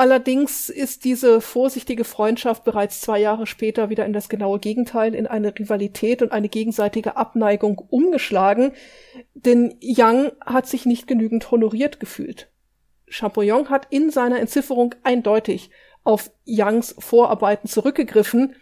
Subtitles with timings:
[0.00, 5.26] Allerdings ist diese vorsichtige Freundschaft bereits zwei Jahre später wieder in das genaue Gegenteil, in
[5.26, 8.72] eine Rivalität und eine gegenseitige Abneigung umgeschlagen,
[9.34, 12.48] denn Young hat sich nicht genügend honoriert gefühlt.
[13.08, 15.68] Champollion hat in seiner Entzifferung eindeutig
[16.02, 18.56] auf Youngs Vorarbeiten zurückgegriffen,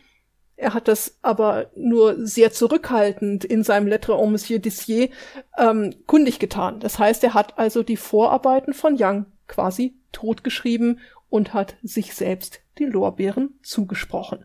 [0.56, 5.08] er hat das aber nur sehr zurückhaltend in seinem Lettre en Monsieur Dissier
[5.56, 6.80] ähm, kundig getan.
[6.80, 10.98] Das heißt, er hat also die Vorarbeiten von Young quasi totgeschrieben
[11.28, 14.44] und hat sich selbst die Lorbeeren zugesprochen.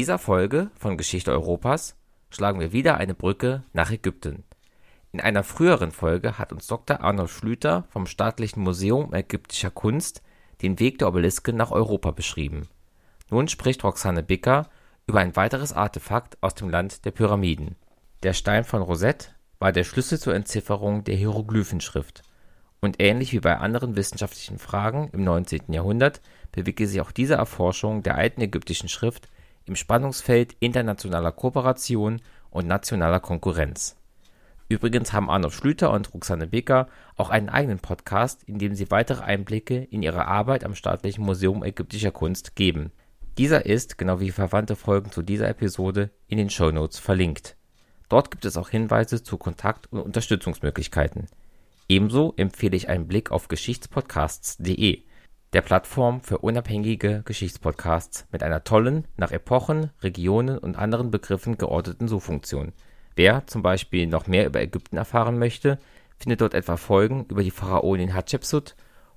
[0.00, 1.94] Dieser Folge von Geschichte Europas
[2.30, 4.44] schlagen wir wieder eine Brücke nach Ägypten.
[5.12, 7.02] In einer früheren Folge hat uns Dr.
[7.02, 10.22] Arnold Schlüter vom Staatlichen Museum ägyptischer Kunst
[10.62, 12.66] den Weg der Obeliske nach Europa beschrieben.
[13.28, 14.70] Nun spricht Roxane Bicker
[15.06, 17.76] über ein weiteres Artefakt aus dem Land der Pyramiden.
[18.22, 19.28] Der Stein von Rosette
[19.58, 22.22] war der Schlüssel zur Entzifferung der Hieroglyphenschrift.
[22.80, 25.74] Und ähnlich wie bei anderen wissenschaftlichen Fragen im 19.
[25.74, 29.28] Jahrhundert bewegte sich auch diese Erforschung der alten ägyptischen Schrift
[29.70, 33.96] im Spannungsfeld internationaler Kooperation und nationaler Konkurrenz.
[34.68, 39.22] Übrigens haben Arnold Schlüter und Roxane Becker auch einen eigenen Podcast, in dem sie weitere
[39.22, 42.90] Einblicke in ihre Arbeit am Staatlichen Museum ägyptischer Kunst geben.
[43.38, 47.56] Dieser ist, genau wie verwandte Folgen zu dieser Episode, in den Shownotes verlinkt.
[48.08, 51.28] Dort gibt es auch Hinweise zu Kontakt- und Unterstützungsmöglichkeiten.
[51.88, 55.04] Ebenso empfehle ich einen Blick auf geschichtspodcasts.de,
[55.52, 62.06] der Plattform für unabhängige Geschichtspodcasts mit einer tollen, nach Epochen, Regionen und anderen Begriffen geordneten
[62.06, 62.72] Suchfunktion.
[63.16, 65.78] Wer zum Beispiel noch mehr über Ägypten erfahren möchte,
[66.18, 68.76] findet dort etwa Folgen über die Pharaonin Hatschepsut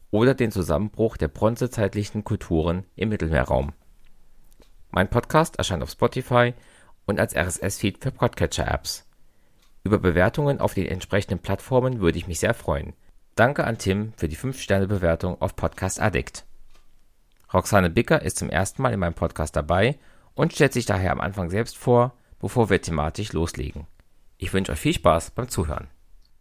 [0.10, 3.74] oder den Zusammenbruch der bronzezeitlichen Kulturen im Mittelmeerraum.
[4.90, 6.54] Mein Podcast erscheint auf Spotify
[7.06, 9.06] und als RSS-Feed für Podcatcher-Apps.
[9.84, 12.94] Über Bewertungen auf den entsprechenden Plattformen würde ich mich sehr freuen.
[13.36, 16.46] Danke an Tim für die 5-Sterne-Bewertung auf Podcast Addict.
[17.52, 19.98] Roxane Bicker ist zum ersten Mal in meinem Podcast dabei
[20.36, 23.88] und stellt sich daher am Anfang selbst vor, bevor wir thematisch loslegen.
[24.38, 25.88] Ich wünsche euch viel Spaß beim Zuhören.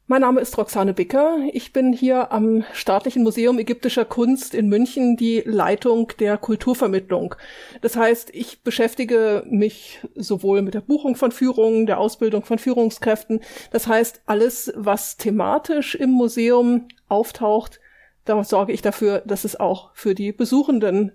[0.09, 1.39] Mein Name ist Roxane Bicker.
[1.53, 7.37] Ich bin hier am Staatlichen Museum ägyptischer Kunst in München die Leitung der Kulturvermittlung.
[7.83, 13.43] Das heißt, ich beschäftige mich sowohl mit der Buchung von Führungen, der Ausbildung von Führungskräften.
[13.71, 17.79] Das heißt, alles, was thematisch im Museum auftaucht,
[18.25, 21.13] da sorge ich dafür, dass es auch für die Besuchenden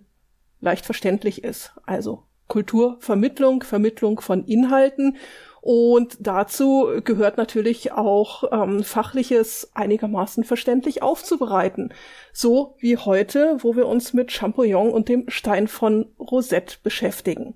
[0.61, 1.73] leicht verständlich ist.
[1.85, 5.17] Also Kulturvermittlung, Vermittlung von Inhalten
[5.67, 11.93] und dazu gehört natürlich auch ähm, fachliches einigermaßen verständlich aufzubereiten.
[12.31, 17.55] So wie heute, wo wir uns mit Champollion und dem Stein von Rosette beschäftigen.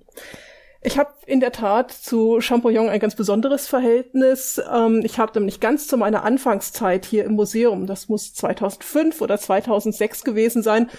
[0.82, 4.60] Ich habe in der Tat zu Champollion ein ganz besonderes Verhältnis.
[4.70, 9.38] Ähm, ich habe nämlich ganz zu meiner Anfangszeit hier im Museum, das muss 2005 oder
[9.38, 10.90] 2006 gewesen sein,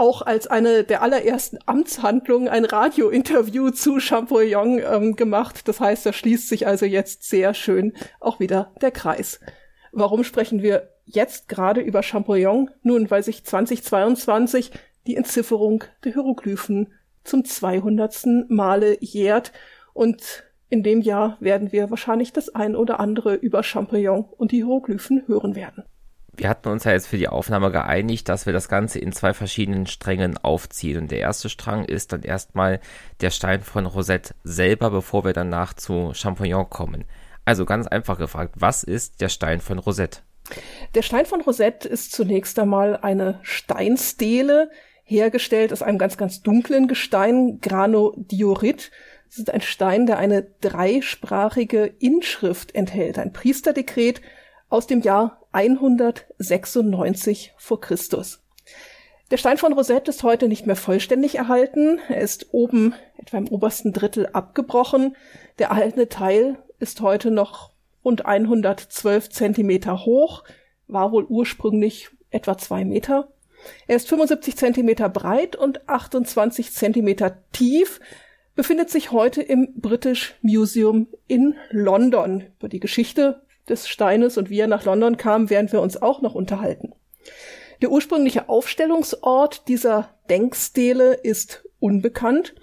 [0.00, 5.68] auch als eine der allerersten Amtshandlungen ein Radiointerview zu Champollion ähm, gemacht.
[5.68, 9.40] Das heißt, da schließt sich also jetzt sehr schön auch wieder der Kreis.
[9.92, 12.70] Warum sprechen wir jetzt gerade über Champollion?
[12.82, 14.70] Nun, weil sich 2022
[15.06, 18.48] die Entzifferung der Hieroglyphen zum 200.
[18.48, 19.52] Male jährt
[19.92, 24.58] und in dem Jahr werden wir wahrscheinlich das ein oder andere über Champollion und die
[24.64, 25.84] Hieroglyphen hören werden
[26.40, 29.34] wir hatten uns ja jetzt für die Aufnahme geeinigt, dass wir das Ganze in zwei
[29.34, 31.02] verschiedenen Strängen aufziehen.
[31.02, 32.80] Und der erste Strang ist dann erstmal
[33.20, 37.04] der Stein von Rosette selber, bevor wir danach zu Champollion kommen.
[37.44, 40.20] Also ganz einfach gefragt, was ist der Stein von Rosette?
[40.94, 44.70] Der Stein von Rosette ist zunächst einmal eine Steinstele,
[45.04, 48.90] hergestellt aus einem ganz, ganz dunklen Gestein, Granodiorit.
[49.28, 54.22] Es ist ein Stein, der eine dreisprachige Inschrift enthält, ein Priesterdekret
[54.70, 58.42] aus dem Jahr 196 vor Christus.
[59.30, 62.00] Der Stein von Rosette ist heute nicht mehr vollständig erhalten.
[62.08, 65.16] Er ist oben etwa im obersten Drittel abgebrochen.
[65.58, 67.70] Der erhaltene Teil ist heute noch
[68.04, 70.42] rund 112 Zentimeter hoch,
[70.88, 73.28] war wohl ursprünglich etwa zwei Meter.
[73.86, 78.00] Er ist 75 Zentimeter breit und 28 Zentimeter tief,
[78.56, 82.46] befindet sich heute im British Museum in London.
[82.58, 86.20] Über die Geschichte des Steines und wie er nach London kam, werden wir uns auch
[86.20, 86.92] noch unterhalten.
[87.80, 92.54] Der ursprüngliche Aufstellungsort dieser Denkstele ist unbekannt.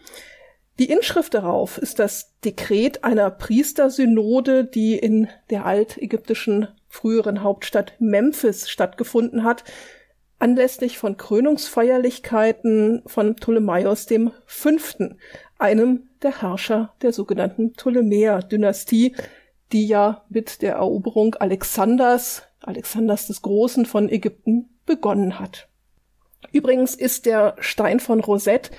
[0.77, 8.69] Die Inschrift darauf ist das Dekret einer Priestersynode, die in der altägyptischen früheren Hauptstadt Memphis
[8.69, 9.63] stattgefunden hat,
[10.39, 15.17] anlässlich von Krönungsfeierlichkeiten von Ptolemaios dem Fünften,
[15.57, 19.15] einem der Herrscher der sogenannten Ptolemäer-Dynastie,
[19.71, 25.67] die ja mit der Eroberung Alexanders, Alexanders des Großen von Ägypten begonnen hat.
[26.51, 28.71] Übrigens ist der Stein von Rosette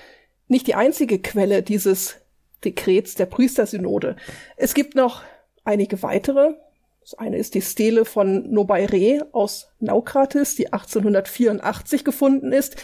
[0.47, 2.17] nicht die einzige Quelle dieses
[2.65, 4.17] Dekrets der Priestersynode.
[4.57, 5.23] Es gibt noch
[5.65, 6.55] einige weitere.
[7.01, 12.77] Das eine ist die Stele von Nobaire aus Naukratis, die 1884 gefunden ist.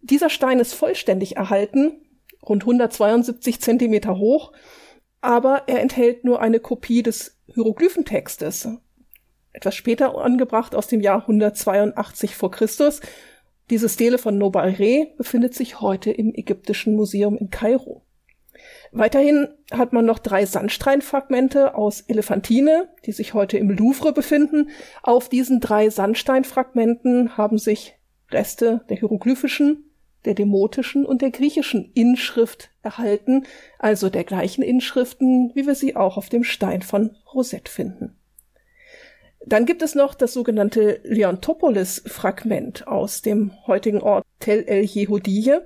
[0.00, 1.92] Dieser Stein ist vollständig erhalten,
[2.42, 4.52] rund 172 Zentimeter hoch,
[5.24, 8.68] aber er enthält nur eine Kopie des Hieroglyphentextes,
[9.52, 13.00] etwas später angebracht aus dem Jahr 182 vor Christus
[13.70, 18.02] diese Stele von Nobaire befindet sich heute im Ägyptischen Museum in Kairo.
[18.92, 24.68] Weiterhin hat man noch drei Sandsteinfragmente aus Elefantine, die sich heute im Louvre befinden.
[25.02, 27.94] Auf diesen drei Sandsteinfragmenten haben sich
[28.30, 29.83] Reste der hieroglyphischen,
[30.24, 33.44] der demotischen und der griechischen Inschrift erhalten,
[33.78, 38.16] also der gleichen Inschriften, wie wir sie auch auf dem Stein von Rosette finden.
[39.46, 45.60] Dann gibt es noch das sogenannte Leontopolis-Fragment aus dem heutigen Ort Tel el Yehudiyeh.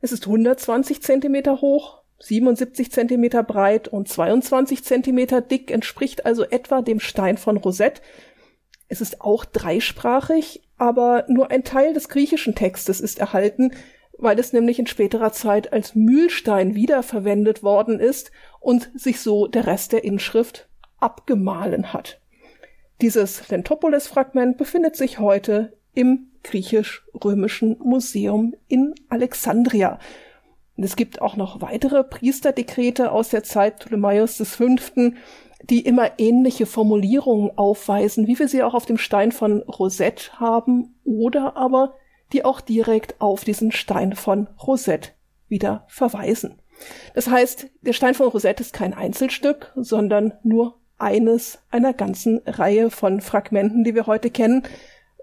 [0.00, 6.80] Es ist 120 Zentimeter hoch, 77 Zentimeter breit und 22 Zentimeter dick, entspricht also etwa
[6.80, 8.00] dem Stein von Rosette.
[8.88, 13.70] Es ist auch dreisprachig, aber nur ein Teil des griechischen Textes ist erhalten,
[14.18, 19.68] weil es nämlich in späterer Zeit als Mühlstein wiederverwendet worden ist und sich so der
[19.68, 20.68] Rest der Inschrift
[20.98, 22.20] abgemahlen hat.
[23.00, 30.00] Dieses Lentopolis-Fragment befindet sich heute im griechisch-römischen Museum in Alexandria.
[30.76, 34.66] Es gibt auch noch weitere Priesterdekrete aus der Zeit Ptolemaios V.,
[35.70, 40.94] die immer ähnliche Formulierungen aufweisen, wie wir sie auch auf dem Stein von Rosette haben,
[41.04, 41.94] oder aber
[42.32, 45.10] die auch direkt auf diesen Stein von Rosette
[45.48, 46.60] wieder verweisen.
[47.14, 52.90] Das heißt, der Stein von Rosette ist kein Einzelstück, sondern nur eines einer ganzen Reihe
[52.90, 54.62] von Fragmenten, die wir heute kennen.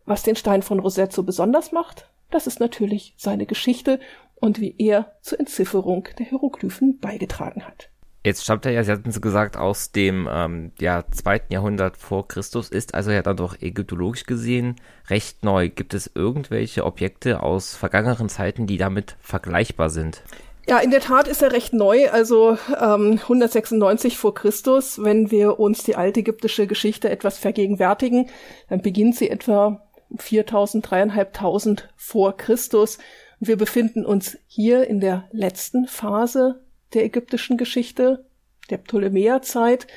[0.06, 4.00] Was den Stein von Rosette so besonders macht, das ist natürlich seine Geschichte
[4.36, 7.90] und wie er zur Entzifferung der Hieroglyphen beigetragen hat.
[8.24, 12.28] Jetzt stammt er ja, Sie hatten es gesagt, aus dem ähm, ja, zweiten Jahrhundert vor
[12.28, 14.76] Christus, ist also ja dann doch ägyptologisch gesehen
[15.10, 15.70] recht neu.
[15.70, 20.22] Gibt es irgendwelche Objekte aus vergangenen Zeiten, die damit vergleichbar sind?
[20.68, 25.02] Ja, in der Tat ist er recht neu, also ähm, 196 vor Christus.
[25.02, 28.30] Wenn wir uns die altägyptische Geschichte etwas vergegenwärtigen,
[28.68, 29.82] dann beginnt sie etwa
[30.18, 32.98] 4000, dreieinhalbtausend vor Christus.
[33.40, 36.62] Wir befinden uns hier in der letzten Phase
[36.94, 38.26] der ägyptischen Geschichte,
[38.70, 39.88] der Ptolemäerzeit,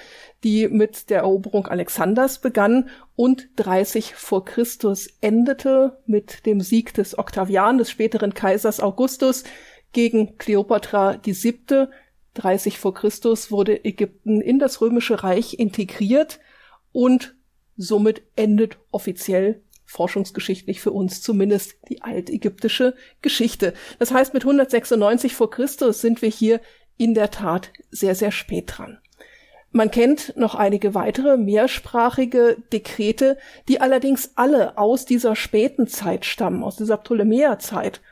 [0.44, 7.17] die mit der Eroberung Alexanders begann und 30 vor Christus endete mit dem Sieg des
[7.19, 9.44] Octavian, des späteren Kaisers Augustus,
[9.93, 11.91] gegen Kleopatra die siebte,
[12.35, 16.41] 30 vor Christus, wurde Ägypten in das römische Reich integriert
[16.93, 17.37] und
[17.77, 23.75] somit endet offiziell forschungsgeschichtlich für uns zumindest die altägyptische Geschichte.
[23.99, 26.61] Das heißt, mit 196 vor Christus sind wir hier
[26.96, 28.99] in der Tat sehr, sehr spät dran.
[29.75, 36.63] Man kennt noch einige weitere mehrsprachige Dekrete, die allerdings alle aus dieser späten Zeit stammen,
[36.63, 38.03] aus dieser Ptolemäerzeit.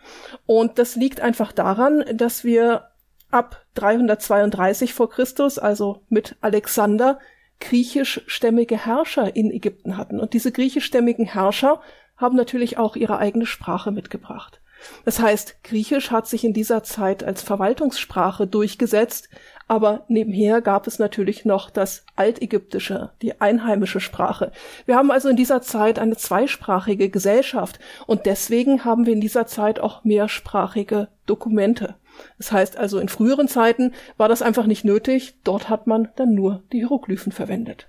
[0.47, 2.89] Und das liegt einfach daran, dass wir
[3.31, 7.19] ab 332 vor Christus, also mit Alexander,
[7.61, 10.19] griechischstämmige Herrscher in Ägypten hatten.
[10.19, 11.83] Und diese griechischstämmigen Herrscher
[12.17, 14.63] haben natürlich auch ihre eigene Sprache mitgebracht.
[15.05, 19.29] Das heißt, Griechisch hat sich in dieser Zeit als Verwaltungssprache durchgesetzt,
[19.69, 24.51] aber nebenher gab es natürlich noch das Altägyptische, die einheimische Sprache.
[24.85, 29.47] Wir haben also in dieser Zeit eine zweisprachige Gesellschaft und deswegen haben wir in dieser
[29.47, 31.95] Zeit auch mehrsprachige Dokumente.
[32.39, 36.35] Das heißt also, in früheren Zeiten war das einfach nicht nötig, dort hat man dann
[36.35, 37.89] nur die Hieroglyphen verwendet.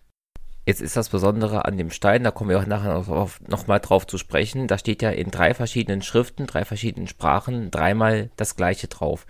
[0.66, 3.04] Jetzt ist das Besondere an dem Stein, da kommen wir auch nachher
[3.48, 8.30] nochmal drauf zu sprechen, da steht ja in drei verschiedenen Schriften, drei verschiedenen Sprachen dreimal
[8.38, 9.26] das gleiche drauf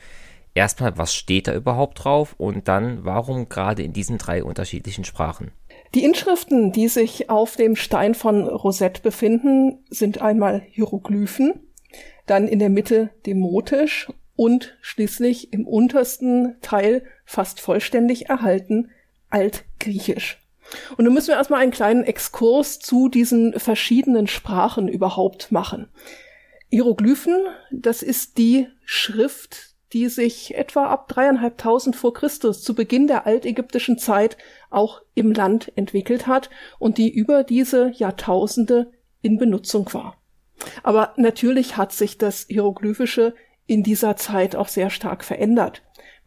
[0.54, 5.52] erstmal, was steht da überhaupt drauf und dann, warum gerade in diesen drei unterschiedlichen Sprachen?
[5.94, 11.60] Die Inschriften, die sich auf dem Stein von Rosette befinden, sind einmal Hieroglyphen,
[12.26, 18.90] dann in der Mitte Demotisch und schließlich im untersten Teil fast vollständig erhalten
[19.30, 20.41] Altgriechisch.
[20.98, 25.90] Und nun müssen wir erstmal einen kleinen Exkurs zu diesen verschiedenen Sprachen überhaupt machen.
[26.70, 33.26] Hieroglyphen, das ist die Schrift, die sich etwa ab dreieinhalbtausend vor Christus zu Beginn der
[33.26, 34.38] altägyptischen Zeit
[34.70, 36.50] auch im Land entwickelt hat
[36.80, 40.18] und die über diese Jahrtausende in Benutzung war.
[40.84, 43.34] Aber natürlich hat sich das Hieroglyphische
[43.66, 45.82] in dieser Zeit auch sehr stark verändert.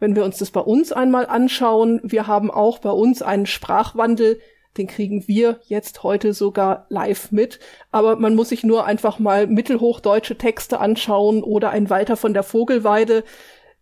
[0.05, 4.39] Wenn wir uns das bei uns einmal anschauen, wir haben auch bei uns einen Sprachwandel,
[4.77, 7.57] den kriegen wir jetzt heute sogar live mit.
[7.91, 12.43] Aber man muss sich nur einfach mal mittelhochdeutsche Texte anschauen oder ein Walter von der
[12.43, 13.23] Vogelweide.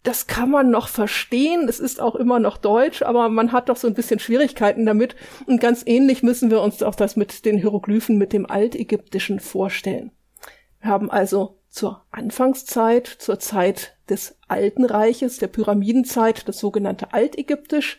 [0.03, 1.67] Das kann man noch verstehen.
[1.67, 5.17] Es ist auch immer noch Deutsch, aber man hat doch so ein bisschen Schwierigkeiten damit.
[5.45, 10.13] Und ganz ähnlich müssen wir uns auch das mit den Hieroglyphen, mit dem Altägyptischen vorstellen.
[10.79, 17.97] Wir haben also zur Anfangszeit, zur Zeit des Alten Reiches, der Pyramidenzeit, das sogenannte Altägyptisch.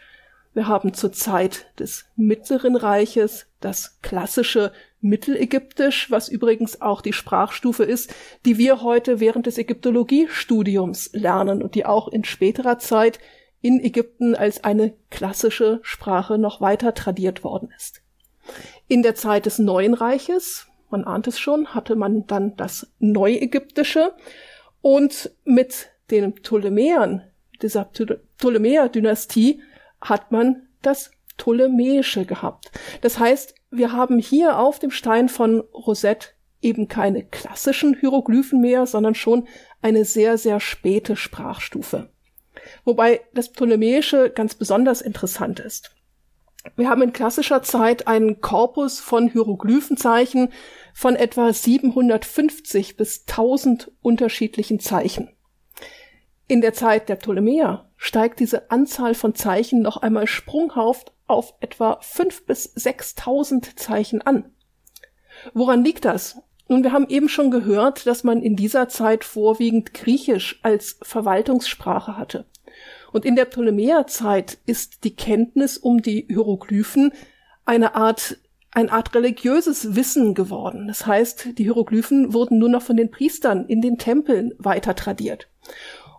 [0.52, 7.82] Wir haben zur Zeit des Mittleren Reiches das klassische Mittelägyptisch, was übrigens auch die Sprachstufe
[7.82, 8.14] ist,
[8.44, 13.18] die wir heute während des Ägyptologiestudiums lernen und die auch in späterer Zeit
[13.60, 18.02] in Ägypten als eine klassische Sprache noch weiter tradiert worden ist.
[18.86, 24.12] In der Zeit des Neuen Reiches, man ahnt es schon, hatte man dann das Neuägyptische
[24.80, 27.22] und mit den Ptolemäern,
[27.62, 27.90] dieser
[28.38, 29.60] Ptolemäer-Dynastie,
[30.00, 32.70] hat man das Ptolemäische gehabt.
[33.00, 36.28] Das heißt, wir haben hier auf dem Stein von Rosette
[36.62, 39.48] eben keine klassischen Hieroglyphen mehr, sondern schon
[39.82, 42.08] eine sehr, sehr späte Sprachstufe.
[42.84, 45.90] Wobei das Ptolemäische ganz besonders interessant ist.
[46.76, 50.50] Wir haben in klassischer Zeit einen Korpus von Hieroglyphenzeichen
[50.94, 55.28] von etwa 750 bis 1000 unterschiedlichen Zeichen.
[56.46, 61.98] In der Zeit der Ptolemäer steigt diese Anzahl von Zeichen noch einmal sprunghaft auf etwa
[62.00, 64.52] 5 bis 6.000 Zeichen an.
[65.52, 66.38] Woran liegt das?
[66.68, 72.16] Nun, wir haben eben schon gehört, dass man in dieser Zeit vorwiegend Griechisch als Verwaltungssprache
[72.16, 72.46] hatte.
[73.12, 77.12] Und in der Ptolemäerzeit ist die Kenntnis um die Hieroglyphen
[77.64, 78.38] eine Art
[78.74, 80.88] eine Art religiöses Wissen geworden.
[80.88, 85.48] Das heißt, die Hieroglyphen wurden nur noch von den Priestern in den Tempeln weiter tradiert.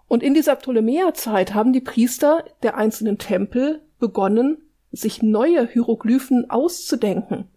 [0.08, 4.58] Und in dieser Ptolemäerzeit haben die Priester der einzelnen Tempel begonnen,
[4.92, 7.50] sich neue Hieroglyphen auszudenken.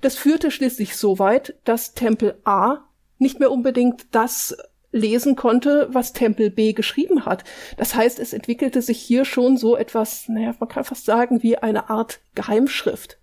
[0.00, 2.84] Das führte schließlich so weit, dass Tempel A
[3.18, 4.56] nicht mehr unbedingt das
[4.90, 7.44] lesen konnte, was Tempel B geschrieben hat.
[7.76, 11.58] Das heißt, es entwickelte sich hier schon so etwas, naja, man kann fast sagen, wie
[11.58, 13.17] eine Art Geheimschrift.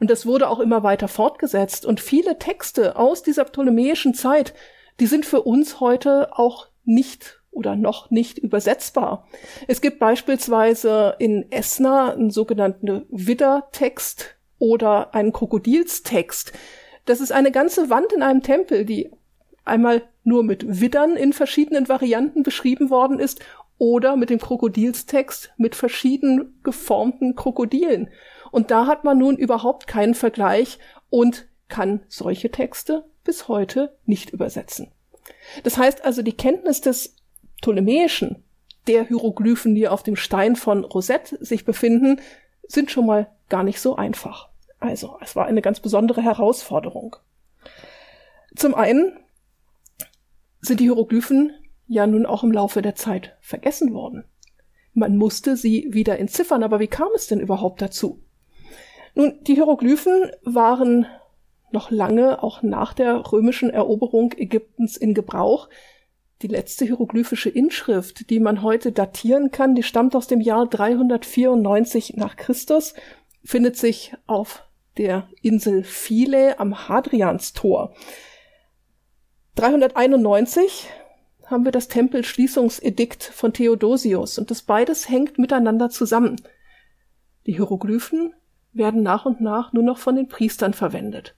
[0.00, 1.86] Und das wurde auch immer weiter fortgesetzt.
[1.86, 4.54] Und viele Texte aus dieser ptolemäischen Zeit,
[4.98, 9.28] die sind für uns heute auch nicht oder noch nicht übersetzbar.
[9.68, 16.52] Es gibt beispielsweise in Esna einen sogenannten Widder-Text oder einen Krokodilstext.
[17.04, 19.10] Das ist eine ganze Wand in einem Tempel, die
[19.64, 23.40] einmal nur mit Widdern in verschiedenen Varianten beschrieben worden ist
[23.78, 28.10] oder mit dem Krokodilstext mit verschieden geformten Krokodilen.
[28.50, 30.78] Und da hat man nun überhaupt keinen Vergleich
[31.08, 34.90] und kann solche Texte bis heute nicht übersetzen.
[35.62, 37.16] Das heißt also, die Kenntnis des
[37.60, 38.42] Ptolemäischen,
[38.86, 42.20] der Hieroglyphen, die auf dem Stein von Rosette sich befinden,
[42.66, 44.48] sind schon mal gar nicht so einfach.
[44.78, 47.16] Also, es war eine ganz besondere Herausforderung.
[48.56, 49.12] Zum einen
[50.60, 51.52] sind die Hieroglyphen
[51.86, 54.24] ja nun auch im Laufe der Zeit vergessen worden.
[54.94, 58.22] Man musste sie wieder entziffern, aber wie kam es denn überhaupt dazu?
[59.14, 61.06] Nun, die Hieroglyphen waren
[61.72, 65.68] noch lange, auch nach der römischen Eroberung Ägyptens in Gebrauch.
[66.42, 72.14] Die letzte hieroglyphische Inschrift, die man heute datieren kann, die stammt aus dem Jahr 394
[72.16, 72.94] nach Christus,
[73.44, 74.64] findet sich auf
[74.96, 77.94] der Insel Philae am Hadrianstor.
[79.56, 80.88] 391
[81.44, 86.36] haben wir das Tempelschließungsedikt von Theodosius und das beides hängt miteinander zusammen.
[87.46, 88.34] Die Hieroglyphen
[88.72, 91.34] werden nach und nach nur noch von den Priestern verwendet.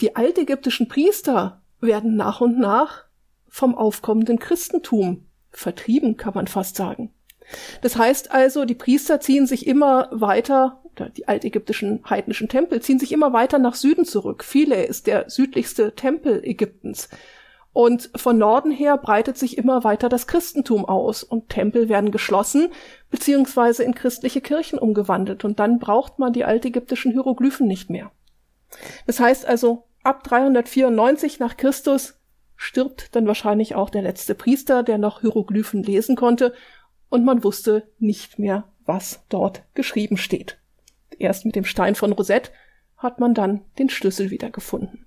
[0.00, 3.04] Die altägyptischen Priester werden nach und nach
[3.48, 7.12] vom aufkommenden Christentum vertrieben, kann man fast sagen.
[7.82, 12.98] Das heißt also, die Priester ziehen sich immer weiter, oder die altägyptischen heidnischen Tempel ziehen
[12.98, 14.44] sich immer weiter nach Süden zurück.
[14.44, 17.08] Philae ist der südlichste Tempel Ägyptens.
[17.74, 22.68] Und von Norden her breitet sich immer weiter das Christentum aus und Tempel werden geschlossen
[23.10, 28.12] beziehungsweise in christliche Kirchen umgewandelt und dann braucht man die altägyptischen Hieroglyphen nicht mehr.
[29.08, 32.14] Das heißt also, ab 394 nach Christus
[32.54, 36.54] stirbt dann wahrscheinlich auch der letzte Priester, der noch Hieroglyphen lesen konnte
[37.08, 40.58] und man wusste nicht mehr, was dort geschrieben steht.
[41.18, 42.52] Erst mit dem Stein von Rosette
[42.96, 45.06] hat man dann den Schlüssel wiedergefunden.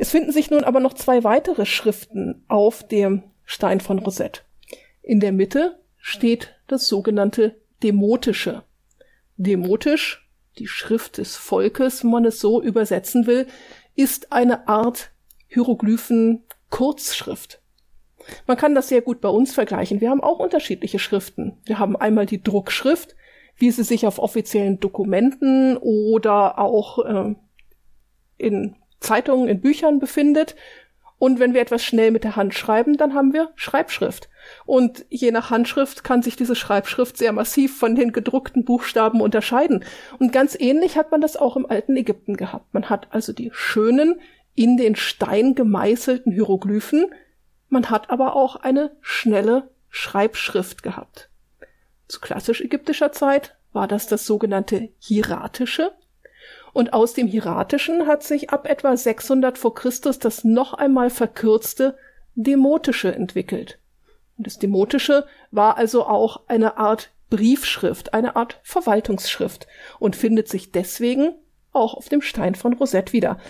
[0.00, 4.42] Es finden sich nun aber noch zwei weitere Schriften auf dem Stein von Rosette.
[5.02, 8.62] In der Mitte steht das sogenannte Demotische.
[9.36, 10.28] Demotisch,
[10.58, 13.48] die Schrift des Volkes, wenn man es so übersetzen will,
[13.96, 15.10] ist eine Art
[15.48, 17.60] Hieroglyphen Kurzschrift.
[18.46, 20.00] Man kann das sehr gut bei uns vergleichen.
[20.00, 21.56] Wir haben auch unterschiedliche Schriften.
[21.64, 23.16] Wir haben einmal die Druckschrift,
[23.56, 27.34] wie sie sich auf offiziellen Dokumenten oder auch äh,
[28.36, 30.56] in Zeitungen, in Büchern befindet.
[31.18, 34.28] Und wenn wir etwas schnell mit der Hand schreiben, dann haben wir Schreibschrift.
[34.66, 39.84] Und je nach Handschrift kann sich diese Schreibschrift sehr massiv von den gedruckten Buchstaben unterscheiden.
[40.18, 42.72] Und ganz ähnlich hat man das auch im alten Ägypten gehabt.
[42.72, 44.20] Man hat also die schönen,
[44.54, 47.06] in den Stein gemeißelten Hieroglyphen,
[47.68, 51.28] man hat aber auch eine schnelle Schreibschrift gehabt.
[52.08, 55.92] Zu klassisch ägyptischer Zeit war das das sogenannte Hieratische.
[56.78, 61.98] Und aus dem Hieratischen hat sich ab etwa 600 vor Christus das noch einmal verkürzte
[62.36, 63.80] Demotische entwickelt.
[64.36, 69.66] Und das Demotische war also auch eine Art Briefschrift, eine Art Verwaltungsschrift
[69.98, 71.34] und findet sich deswegen
[71.72, 73.40] auch auf dem Stein von Rosette wieder.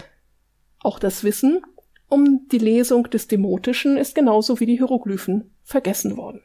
[0.80, 1.60] Auch das Wissen
[2.08, 6.42] um die Lesung des Demotischen ist genauso wie die Hieroglyphen vergessen worden.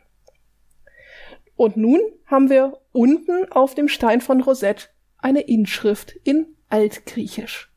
[1.55, 4.87] Und nun haben wir unten auf dem Stein von Rosette
[5.17, 7.71] eine Inschrift in Altgriechisch.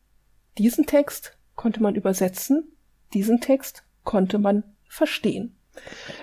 [0.56, 2.72] Diesen Text konnte man übersetzen,
[3.12, 5.54] diesen Text konnte man verstehen.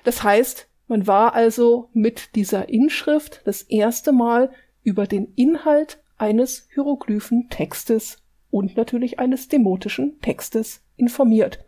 [0.06, 4.52] Das heißt, man war also mit dieser Inschrift das erste Mal
[4.82, 11.64] über den Inhalt eines Hieroglyphentextes und natürlich eines demotischen Textes informiert.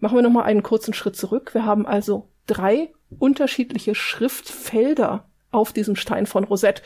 [0.00, 1.54] Machen wir nochmal einen kurzen Schritt zurück.
[1.54, 6.82] Wir haben also drei unterschiedliche Schriftfelder auf diesem Stein von Rosette.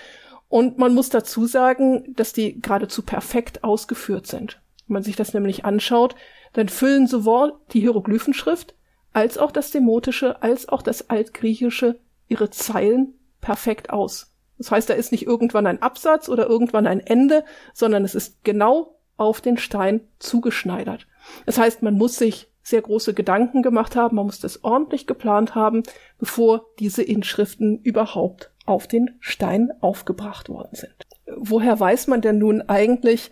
[0.53, 4.61] Und man muss dazu sagen, dass die geradezu perfekt ausgeführt sind.
[4.87, 6.15] Wenn man sich das nämlich anschaut,
[6.53, 8.75] dann füllen sowohl die Hieroglyphenschrift
[9.15, 14.35] als auch das Demotische als auch das Altgriechische ihre Zeilen perfekt aus.
[14.59, 18.45] Das heißt, da ist nicht irgendwann ein Absatz oder irgendwann ein Ende, sondern es ist
[18.45, 21.07] genau auf den Stein zugeschneidert.
[21.47, 25.55] Das heißt, man muss sich sehr große Gedanken gemacht haben, man muss das ordentlich geplant
[25.55, 25.83] haben,
[26.19, 30.95] bevor diese Inschriften überhaupt auf den Stein aufgebracht worden sind.
[31.37, 33.31] Woher weiß man denn nun eigentlich,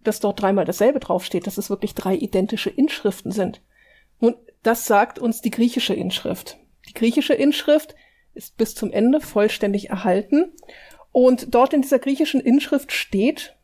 [0.00, 3.60] dass dort dreimal dasselbe draufsteht, dass es wirklich drei identische Inschriften sind?
[4.20, 6.58] Nun, das sagt uns die griechische Inschrift.
[6.88, 7.94] Die griechische Inschrift
[8.34, 10.52] ist bis zum Ende vollständig erhalten
[11.12, 13.56] und dort in dieser griechischen Inschrift steht,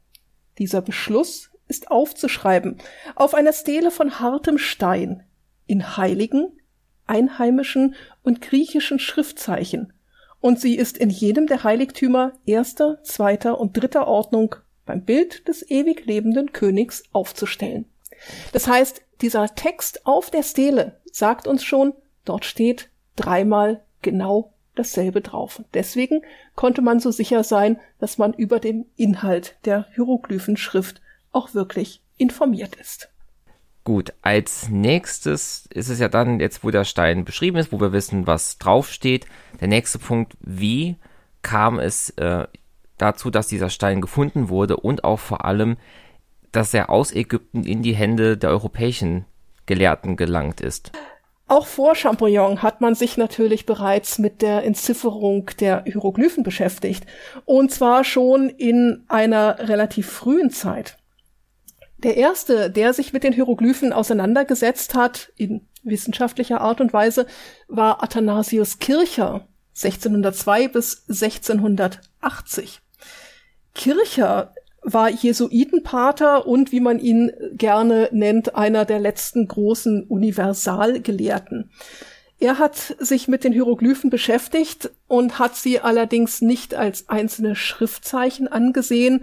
[0.59, 2.79] dieser Beschluss ist aufzuschreiben
[3.15, 5.25] auf einer Stele von hartem Stein
[5.67, 6.59] in heiligen,
[7.07, 9.93] einheimischen und griechischen Schriftzeichen,
[10.42, 15.70] und sie ist in jedem der Heiligtümer erster, zweiter und dritter Ordnung beim Bild des
[15.70, 17.87] ewig lebenden Königs aufzustellen.
[18.52, 25.20] Das heißt, dieser Text auf der Stele sagt uns schon, dort steht dreimal genau dasselbe
[25.20, 25.62] drauf.
[25.74, 26.22] deswegen
[26.57, 31.00] konnte man so sicher sein, dass man über dem Inhalt der Hieroglyphenschrift
[31.31, 33.12] auch wirklich informiert ist.
[33.85, 37.92] Gut, als nächstes ist es ja dann, jetzt wo der Stein beschrieben ist, wo wir
[37.92, 39.27] wissen, was draufsteht,
[39.61, 40.97] der nächste Punkt, wie
[41.42, 42.47] kam es äh,
[42.97, 45.77] dazu, dass dieser Stein gefunden wurde und auch vor allem,
[46.53, 49.25] dass er aus Ägypten in die Hände der europäischen
[49.66, 50.92] Gelehrten gelangt ist.
[51.49, 57.05] Auch vor Champollion hat man sich natürlich bereits mit der Entzifferung der Hieroglyphen beschäftigt.
[57.45, 60.99] Und zwar schon in einer relativ frühen Zeit.
[62.03, 67.27] Der erste, der sich mit den Hieroglyphen auseinandergesetzt hat, in wissenschaftlicher Art und Weise,
[67.69, 72.81] war Athanasius Kircher, 1602 bis 1680.
[73.75, 81.71] Kircher war Jesuitenpater und, wie man ihn gerne nennt, einer der letzten großen Universalgelehrten.
[82.41, 88.49] Er hat sich mit den Hieroglyphen beschäftigt und hat sie allerdings nicht als einzelne Schriftzeichen
[88.49, 89.23] angesehen,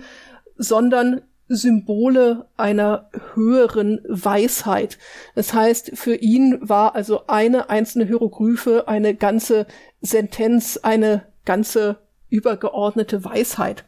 [0.55, 4.97] sondern Symbole einer höheren Weisheit.
[5.35, 9.65] Das heißt, für ihn war also eine einzelne Hieroglyphe eine ganze
[9.99, 11.97] Sentenz, eine ganze
[12.29, 13.85] übergeordnete Weisheit.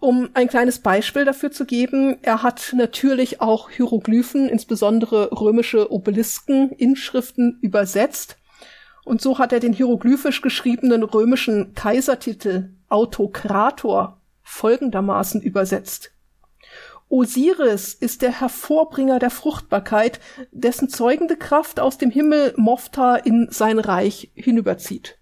[0.00, 6.70] Um ein kleines Beispiel dafür zu geben, er hat natürlich auch Hieroglyphen, insbesondere römische Obelisken,
[6.72, 8.36] Inschriften übersetzt.
[9.04, 16.13] Und so hat er den hieroglyphisch geschriebenen römischen Kaisertitel Autokrator folgendermaßen übersetzt.
[17.08, 23.78] Osiris ist der Hervorbringer der Fruchtbarkeit, dessen zeugende Kraft aus dem Himmel Mofta in sein
[23.78, 25.18] Reich hinüberzieht.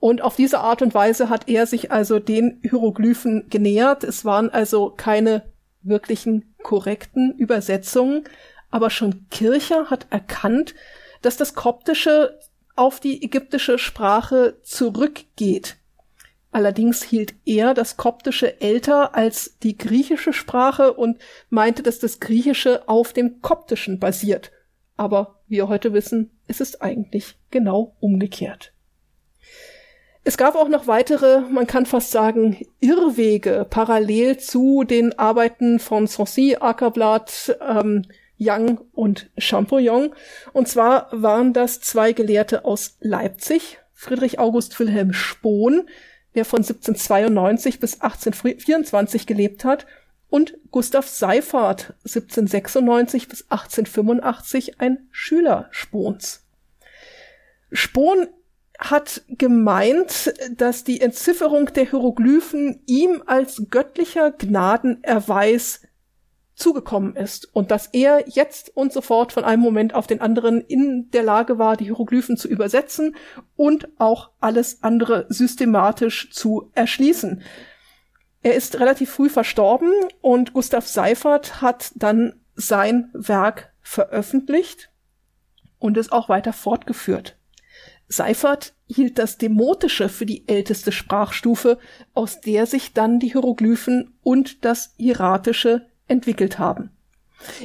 [0.00, 4.04] Und auf diese Art und Weise hat er sich also den Hieroglyphen genähert.
[4.04, 5.42] Es waren also keine
[5.82, 8.24] wirklichen korrekten Übersetzungen,
[8.70, 10.74] aber schon Kircher hat erkannt,
[11.22, 12.38] dass das Koptische
[12.76, 15.76] auf die ägyptische Sprache zurückgeht.
[16.58, 21.18] Allerdings hielt er das Koptische älter als die griechische Sprache und
[21.50, 24.50] meinte, dass das Griechische auf dem Koptischen basiert.
[24.96, 28.72] Aber wie wir heute wissen, ist es eigentlich genau umgekehrt.
[30.24, 36.08] Es gab auch noch weitere, man kann fast sagen, Irrwege parallel zu den Arbeiten von
[36.08, 38.02] Sancy, Ackerblatt, ähm,
[38.36, 40.12] Young und Champollion.
[40.52, 45.88] Und zwar waren das zwei Gelehrte aus Leipzig, Friedrich August Wilhelm Spohn,
[46.34, 49.86] der von 1792 bis 1824 gelebt hat,
[50.30, 56.44] und Gustav Seifert, 1796 bis 1885, ein Schüler Spohns.
[57.72, 58.28] Spohn
[58.78, 65.82] hat gemeint, dass die Entzifferung der Hieroglyphen ihm als göttlicher Gnadenerweis
[66.58, 71.10] zugekommen ist und dass er jetzt und sofort von einem Moment auf den anderen in
[71.12, 73.16] der Lage war, die Hieroglyphen zu übersetzen
[73.56, 77.42] und auch alles andere systematisch zu erschließen.
[78.42, 79.90] Er ist relativ früh verstorben
[80.20, 84.90] und Gustav Seifert hat dann sein Werk veröffentlicht
[85.78, 87.36] und es auch weiter fortgeführt.
[88.08, 91.78] Seifert hielt das Demotische für die älteste Sprachstufe,
[92.14, 96.90] aus der sich dann die Hieroglyphen und das Hieratische entwickelt haben.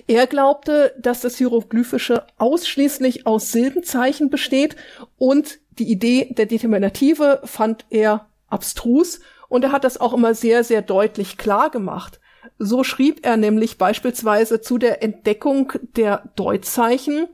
[0.08, 4.76] Er glaubte, dass das Hieroglyphische ausschließlich aus Silbenzeichen besteht
[5.18, 10.64] und die Idee der Determinative fand er abstrus und er hat das auch immer sehr,
[10.64, 12.20] sehr deutlich klar gemacht.
[12.60, 17.28] So schrieb er nämlich beispielsweise zu der Entdeckung der Deutzeichen,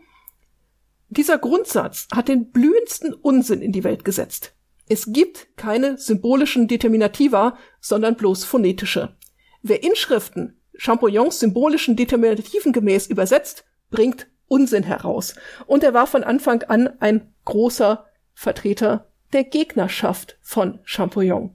[1.12, 4.54] dieser Grundsatz hat den blühendsten Unsinn in die Welt gesetzt.
[4.88, 9.16] Es gibt keine symbolischen Determinativa, sondern bloß phonetische.
[9.64, 15.36] Wer Inschriften Champollons symbolischen Determinativen gemäß übersetzt, bringt Unsinn heraus.
[15.68, 21.54] Und er war von Anfang an ein großer Vertreter der Gegnerschaft von Champollion.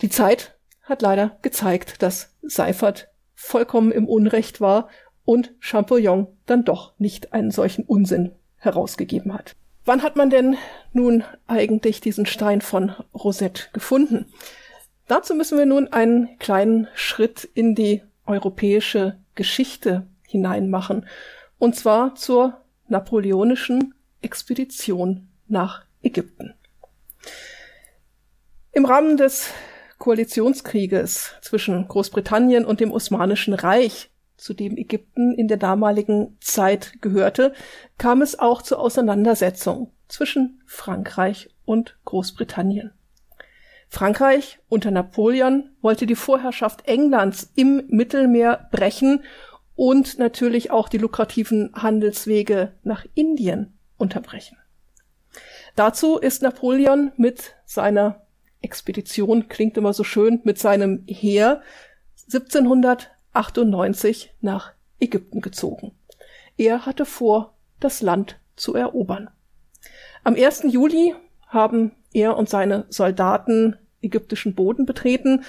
[0.00, 4.88] Die Zeit hat leider gezeigt, dass Seifert vollkommen im Unrecht war
[5.24, 9.54] und Champollion dann doch nicht einen solchen Unsinn herausgegeben hat.
[9.84, 10.56] Wann hat man denn
[10.92, 14.26] nun eigentlich diesen Stein von Rosette gefunden?
[15.06, 21.06] Dazu müssen wir nun einen kleinen Schritt in die europäische Geschichte hineinmachen,
[21.58, 26.54] und zwar zur napoleonischen Expedition nach Ägypten.
[28.72, 29.50] Im Rahmen des
[29.98, 37.52] Koalitionskrieges zwischen Großbritannien und dem Osmanischen Reich zu dem Ägypten in der damaligen Zeit gehörte,
[37.98, 42.92] kam es auch zur Auseinandersetzung zwischen Frankreich und Großbritannien.
[43.88, 49.24] Frankreich unter Napoleon wollte die Vorherrschaft Englands im Mittelmeer brechen
[49.74, 54.56] und natürlich auch die lukrativen Handelswege nach Indien unterbrechen.
[55.76, 58.22] Dazu ist Napoleon mit seiner
[58.60, 61.62] Expedition, klingt immer so schön, mit seinem Heer
[62.26, 65.92] 1700 98 nach Ägypten gezogen.
[66.56, 69.30] Er hatte vor, das Land zu erobern.
[70.24, 70.64] Am 1.
[70.64, 71.14] Juli
[71.46, 75.44] haben er und seine Soldaten ägyptischen Boden betreten.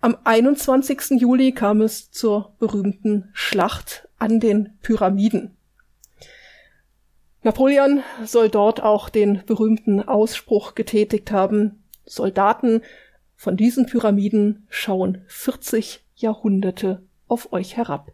[0.00, 1.20] Am 21.
[1.20, 5.56] Juli kam es zur berühmten Schlacht an den Pyramiden.
[7.42, 12.82] Napoleon soll dort auch den berühmten Ausspruch getätigt haben, Soldaten
[13.36, 18.12] von diesen Pyramiden schauen 40 Jahrhunderte auf euch herab.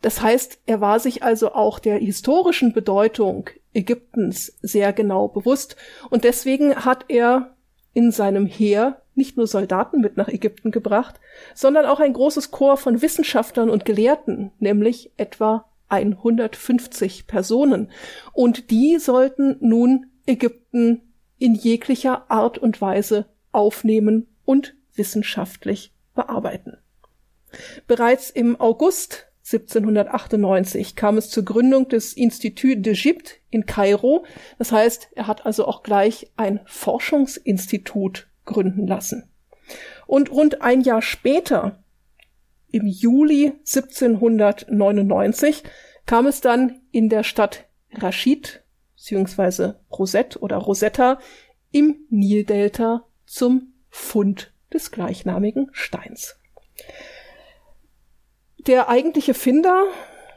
[0.00, 5.76] Das heißt, er war sich also auch der historischen Bedeutung Ägyptens sehr genau bewusst
[6.10, 7.54] und deswegen hat er
[7.92, 11.20] in seinem Heer nicht nur Soldaten mit nach Ägypten gebracht,
[11.54, 17.90] sondern auch ein großes Chor von Wissenschaftlern und Gelehrten, nämlich etwa 150 Personen.
[18.32, 21.02] Und die sollten nun Ägypten
[21.38, 26.78] in jeglicher Art und Weise aufnehmen und wissenschaftlich bearbeiten.
[27.86, 34.24] Bereits im August 1798 kam es zur Gründung des Institut d'Egypte in Kairo.
[34.58, 39.30] Das heißt, er hat also auch gleich ein Forschungsinstitut gründen lassen.
[40.06, 41.82] Und rund ein Jahr später,
[42.70, 45.62] im Juli 1799,
[46.04, 48.62] kam es dann in der Stadt Rashid
[48.96, 49.74] bzw.
[49.90, 51.18] Rosette oder Rosetta
[51.70, 56.40] im Nildelta zum Fund des gleichnamigen Steins.
[58.66, 59.84] Der eigentliche Finder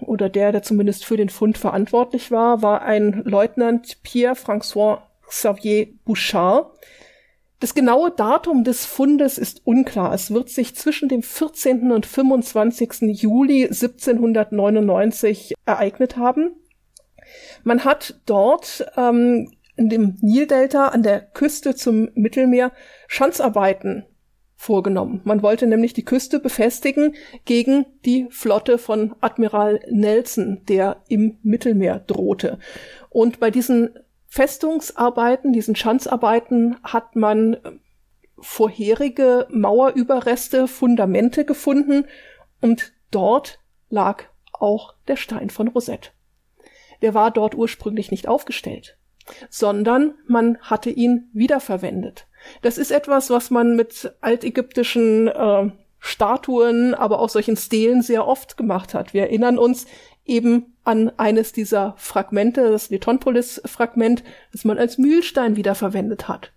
[0.01, 6.71] oder der, der zumindest für den Fund verantwortlich war, war ein Leutnant Pierre-François Xavier Bouchard.
[7.59, 10.13] Das genaue Datum des Fundes ist unklar.
[10.13, 11.91] Es wird sich zwischen dem 14.
[11.91, 13.19] und 25.
[13.19, 16.51] Juli 1799 ereignet haben.
[17.63, 22.71] Man hat dort ähm, in dem Nildelta an der Küste zum Mittelmeer
[23.07, 24.05] Schanzarbeiten
[24.57, 25.21] vorgenommen.
[25.23, 27.15] Man wollte nämlich die Küste befestigen
[27.45, 32.57] gegen die Flotte von Admiral Nelson, der im Mittelmeer drohte.
[33.09, 33.91] Und bei diesen
[34.25, 37.59] Festungsarbeiten, diesen Schanzarbeiten hat man äh,
[38.39, 42.05] vorherige Mauerüberreste, Fundamente gefunden
[42.59, 46.09] und dort lag auch der Stein von Rosette.
[47.01, 48.97] Der war dort ursprünglich nicht aufgestellt,
[49.49, 52.26] sondern man hatte ihn wiederverwendet.
[52.61, 58.57] Das ist etwas, was man mit altägyptischen äh, Statuen, aber auch solchen Stelen sehr oft
[58.57, 59.13] gemacht hat.
[59.13, 59.87] Wir erinnern uns
[60.25, 66.51] eben an eines dieser Fragmente, das Letonpolis-Fragment, das man als Mühlstein wiederverwendet hat.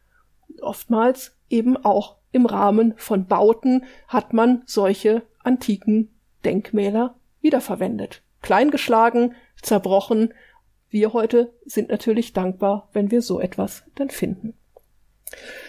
[0.60, 6.10] Oftmals eben auch im Rahmen von Bauten hat man solche antiken
[6.44, 8.22] Denkmäler wiederverwendet.
[8.42, 10.32] Kleingeschlagen, zerbrochen.
[10.88, 14.54] Wir heute sind natürlich dankbar, wenn wir so etwas dann finden.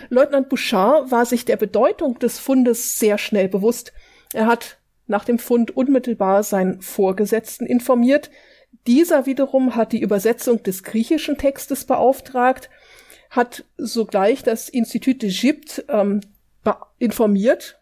[0.09, 3.93] Leutnant Bouchard war sich der Bedeutung des Fundes sehr schnell bewusst.
[4.33, 8.31] Er hat nach dem Fund unmittelbar seinen Vorgesetzten informiert.
[8.87, 12.69] Dieser wiederum hat die Übersetzung des griechischen Textes beauftragt,
[13.29, 16.21] hat sogleich das Institut d'Egypte ähm,
[16.97, 17.79] informiert.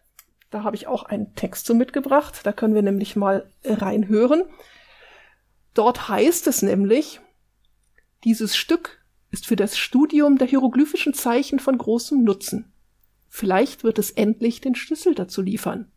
[0.50, 2.40] Da habe ich auch einen Text zu mitgebracht.
[2.44, 4.44] Da können wir nämlich mal reinhören.
[5.74, 7.20] Dort heißt es nämlich,
[8.24, 8.99] dieses Stück
[9.30, 12.72] ist für das Studium der hieroglyphischen Zeichen von großem Nutzen.
[13.28, 15.90] Vielleicht wird es endlich den Schlüssel dazu liefern.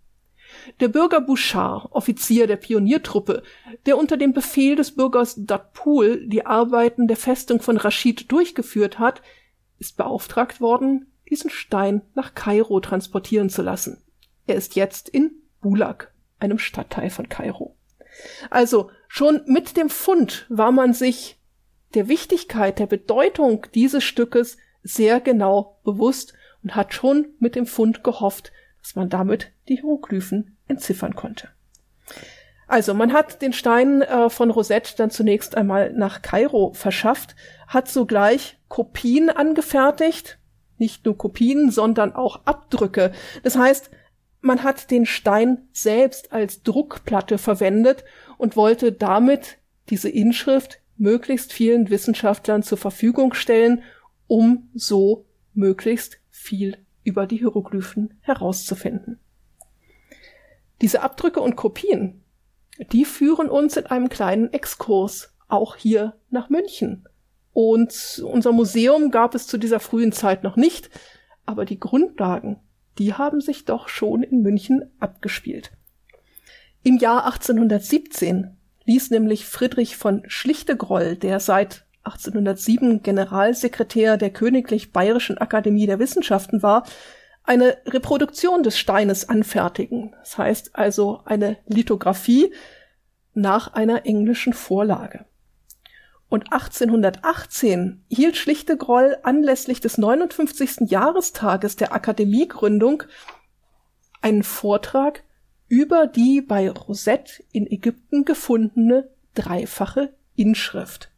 [0.80, 3.42] Der Bürger Bouchard, Offizier der Pioniertruppe,
[3.88, 9.22] der unter dem Befehl des Bürgers Datpoul die Arbeiten der Festung von Rashid durchgeführt hat,
[9.80, 14.04] ist beauftragt worden, diesen Stein nach Kairo transportieren zu lassen.
[14.46, 17.76] Er ist jetzt in Bulak, einem Stadtteil von Kairo.
[18.52, 21.40] Also schon mit dem Fund war man sich
[21.94, 28.04] der Wichtigkeit, der Bedeutung dieses Stückes sehr genau bewusst und hat schon mit dem Fund
[28.04, 28.52] gehofft,
[28.82, 31.50] dass man damit die Hieroglyphen entziffern konnte.
[32.68, 37.36] Also man hat den Stein äh, von Rosette dann zunächst einmal nach Kairo verschafft,
[37.68, 40.40] hat sogleich Kopien angefertigt,
[40.78, 43.12] nicht nur Kopien, sondern auch Abdrücke.
[43.44, 43.92] Das heißt,
[44.42, 48.04] man hat den Stein selbst als Druckplatte verwendet
[48.38, 53.84] und wollte damit diese Inschrift möglichst vielen Wissenschaftlern zur Verfügung stellen,
[54.28, 59.20] um so möglichst viel über die Hieroglyphen herauszufinden.
[60.82, 62.24] Diese Abdrücke und Kopien,
[62.92, 67.08] die führen uns in einem kleinen Exkurs auch hier nach München.
[67.54, 70.90] Und unser Museum gab es zu dieser frühen Zeit noch nicht,
[71.46, 72.60] aber die Grundlagen,
[72.98, 75.72] die haben sich doch schon in München abgespielt.
[76.84, 85.38] Im Jahr 1817 ließ nämlich Friedrich von Schlichtegroll, der seit 1807 Generalsekretär der Königlich Bayerischen
[85.38, 86.84] Akademie der Wissenschaften war,
[87.44, 90.14] eine Reproduktion des Steines anfertigen.
[90.20, 92.54] Das heißt also eine Lithografie
[93.34, 95.26] nach einer englischen Vorlage.
[96.30, 100.90] Und 1818 hielt Schlichtegroll anlässlich des 59.
[100.90, 103.04] Jahrestages der Akademiegründung
[104.22, 105.24] einen Vortrag
[105.74, 111.10] über die bei Rosette in Ägypten gefundene dreifache Inschrift.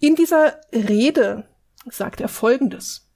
[0.00, 1.48] In dieser Rede
[1.88, 3.08] sagt er Folgendes.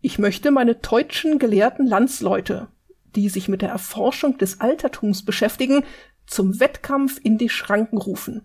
[0.00, 2.66] Ich möchte meine deutschen gelehrten Landsleute,
[3.14, 5.84] die sich mit der Erforschung des Altertums beschäftigen,
[6.26, 8.42] zum Wettkampf in die Schranken rufen.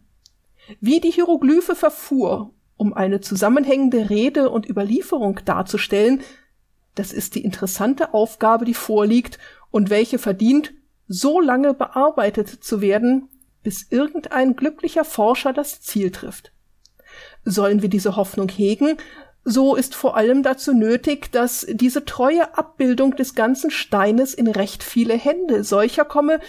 [0.80, 6.22] Wie die Hieroglyphe verfuhr, um eine zusammenhängende Rede und Überlieferung darzustellen,
[6.94, 9.40] das ist die interessante Aufgabe, die vorliegt
[9.74, 10.72] und welche verdient,
[11.08, 13.28] so lange bearbeitet zu werden,
[13.64, 16.54] bis irgendein glücklicher Forscher das Ziel trifft.
[17.44, 18.98] Sollen wir diese Hoffnung hegen,
[19.44, 24.84] so ist vor allem dazu nötig, dass diese treue Abbildung des ganzen Steines in recht
[24.84, 26.40] viele Hände solcher komme,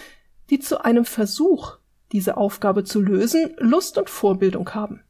[0.51, 1.77] die zu einem Versuch,
[2.11, 5.01] diese Aufgabe zu lösen, Lust und Vorbildung haben.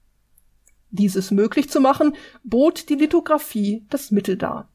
[0.89, 4.69] Dieses möglich zu machen, bot die Lithografie das Mittel dar.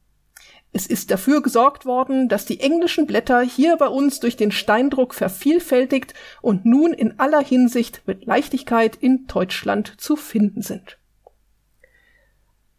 [0.73, 5.13] Es ist dafür gesorgt worden, dass die englischen Blätter hier bei uns durch den Steindruck
[5.13, 10.97] vervielfältigt und nun in aller Hinsicht mit Leichtigkeit in Deutschland zu finden sind.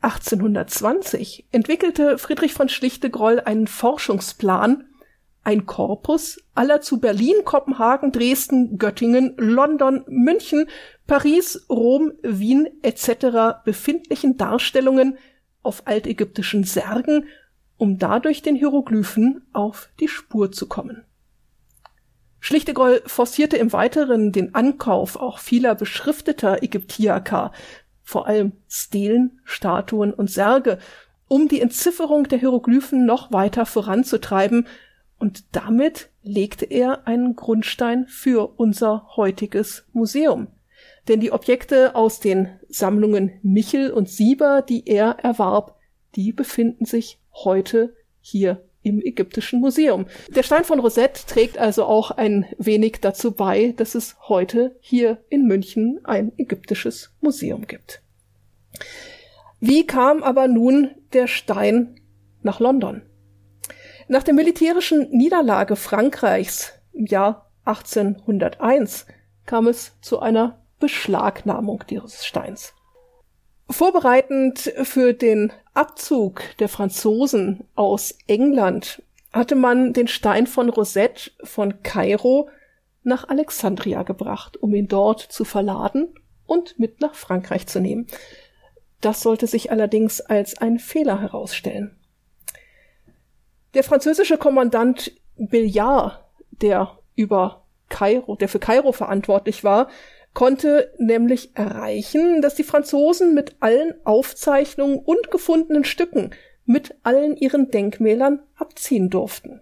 [0.00, 4.84] 1820 entwickelte Friedrich von Schlichtegroll einen Forschungsplan,
[5.44, 10.68] ein Korpus aller zu Berlin, Kopenhagen, Dresden, Göttingen, London, München,
[11.06, 13.62] Paris, Rom, Wien etc.
[13.64, 15.18] befindlichen Darstellungen
[15.62, 17.26] auf altägyptischen Särgen,
[17.82, 21.02] um dadurch den Hieroglyphen auf die Spur zu kommen.
[22.38, 27.50] Schlichtegoll forcierte im Weiteren den Ankauf auch vieler beschrifteter Ägyptiaka,
[28.04, 30.78] vor allem Stelen, Statuen und Särge,
[31.26, 34.68] um die Entzifferung der Hieroglyphen noch weiter voranzutreiben,
[35.18, 40.46] und damit legte er einen Grundstein für unser heutiges Museum.
[41.08, 45.81] Denn die Objekte aus den Sammlungen Michel und Sieber, die er erwarb,
[46.14, 50.06] die befinden sich heute hier im Ägyptischen Museum.
[50.34, 55.22] Der Stein von Rosette trägt also auch ein wenig dazu bei, dass es heute hier
[55.28, 58.02] in München ein ägyptisches Museum gibt.
[59.60, 62.00] Wie kam aber nun der Stein
[62.42, 63.02] nach London?
[64.08, 69.06] Nach der militärischen Niederlage Frankreichs im Jahr 1801
[69.46, 72.74] kam es zu einer Beschlagnahmung dieses Steins.
[73.70, 81.82] Vorbereitend für den Abzug der Franzosen aus England hatte man den Stein von Rosette von
[81.82, 82.50] Kairo
[83.02, 86.14] nach Alexandria gebracht, um ihn dort zu verladen
[86.46, 88.06] und mit nach Frankreich zu nehmen.
[89.00, 91.96] Das sollte sich allerdings als ein Fehler herausstellen.
[93.74, 99.88] Der französische Kommandant Billard, der über Kairo, der für Kairo verantwortlich war,
[100.34, 106.30] konnte nämlich erreichen, dass die Franzosen mit allen Aufzeichnungen und gefundenen Stücken
[106.64, 109.60] mit allen ihren Denkmälern abziehen durften.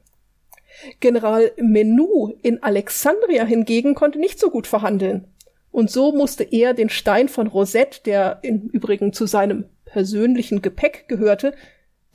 [1.00, 5.26] General Menou in Alexandria hingegen konnte nicht so gut verhandeln.
[5.72, 11.06] Und so musste er den Stein von Rosette, der im Übrigen zu seinem persönlichen Gepäck
[11.09, 11.54] gehörte,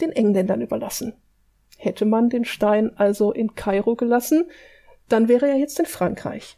[0.02, 1.14] den Engländern überlassen.
[1.78, 4.46] Hätte man den Stein also in Kairo gelassen,
[5.10, 6.58] dann wäre er jetzt in Frankreich.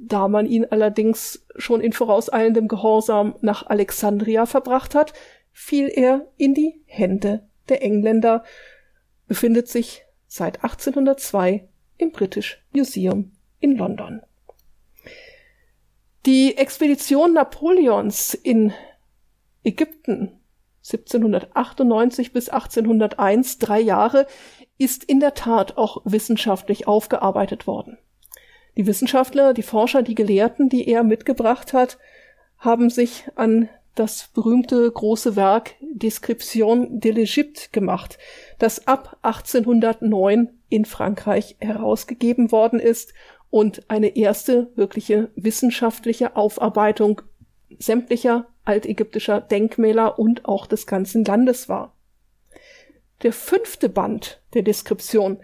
[0.00, 5.12] Da man ihn allerdings schon in vorauseilendem Gehorsam nach Alexandria verbracht hat,
[5.52, 8.44] fiel er in die Hände der Engländer,
[9.26, 14.22] befindet sich seit 1802 im British Museum in London.
[16.26, 18.72] Die Expedition Napoleons in
[19.64, 20.38] Ägypten
[20.84, 24.26] 1798 bis 1801, drei Jahre,
[24.78, 27.98] ist in der Tat auch wissenschaftlich aufgearbeitet worden.
[28.78, 31.98] Die Wissenschaftler, die Forscher, die Gelehrten, die er mitgebracht hat,
[32.58, 38.18] haben sich an das berühmte große Werk Description de l'Egypte gemacht,
[38.60, 43.14] das ab 1809 in Frankreich herausgegeben worden ist
[43.50, 47.22] und eine erste wirkliche wissenschaftliche Aufarbeitung
[47.80, 51.96] sämtlicher altägyptischer Denkmäler und auch des ganzen Landes war.
[53.24, 55.40] Der fünfte Band der Deskription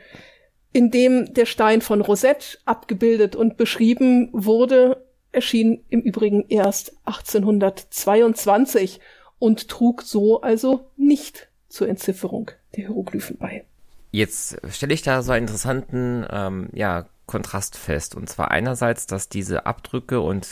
[0.75, 8.99] in dem der Stein von Rosette abgebildet und beschrieben wurde, erschien im Übrigen erst 1822
[9.39, 13.65] und trug so also nicht zur Entzifferung der Hieroglyphen bei.
[14.11, 18.17] Jetzt stelle ich da so einen interessanten ähm, ja, Kontrast fest.
[18.17, 20.49] Und zwar einerseits, dass diese Abdrücke und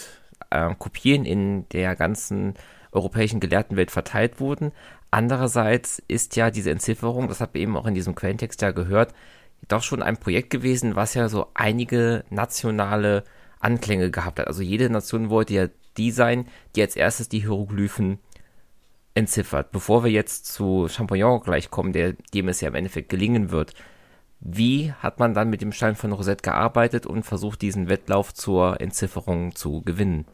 [0.51, 2.55] äh, Kopien in der ganzen
[2.93, 4.71] europäischen Gelehrtenwelt verteilt wurden.
[5.11, 9.13] Andererseits ist ja diese Entzifferung, das hat man eben auch in diesem Quellentext ja gehört,
[9.69, 13.25] doch schon ein Projekt gewesen, was ja so einige nationale
[13.61, 14.49] Anklänge gehabt hat.
[14.49, 18.19] Also jede Nation wollte ja die sein, die als erstes die Hieroglyphen
[19.15, 19.73] entziffert.
[19.73, 23.75] Bevor wir jetzt zu Champollion gleich kommen, der, dem es ja im Endeffekt gelingen wird,
[24.41, 28.81] wie hat man dann mit dem Stein von Rosette gearbeitet und versucht, diesen Wettlauf zur
[28.81, 30.27] Entzifferung zu gewinnen?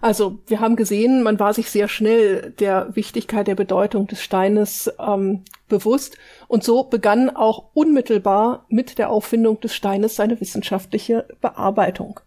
[0.00, 4.90] Also wir haben gesehen, man war sich sehr schnell der Wichtigkeit der Bedeutung des Steines
[4.98, 6.16] ähm, bewusst
[6.48, 12.20] und so begann auch unmittelbar mit der Auffindung des Steines seine wissenschaftliche Bearbeitung.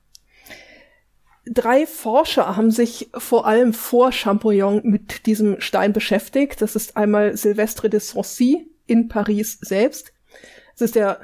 [1.46, 6.62] Drei Forscher haben sich vor allem vor Champollion mit diesem Stein beschäftigt.
[6.62, 10.14] Das ist einmal Sylvestre de Sancy in Paris selbst.
[10.76, 11.20] Es ist der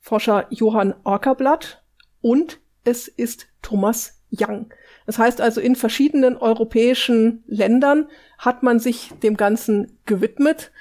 [0.00, 1.82] Forscher Johann Orkerblatt
[2.20, 4.70] und es ist Thomas Young.
[5.06, 10.72] Das heißt also, in verschiedenen europäischen Ländern hat man sich dem Ganzen gewidmet.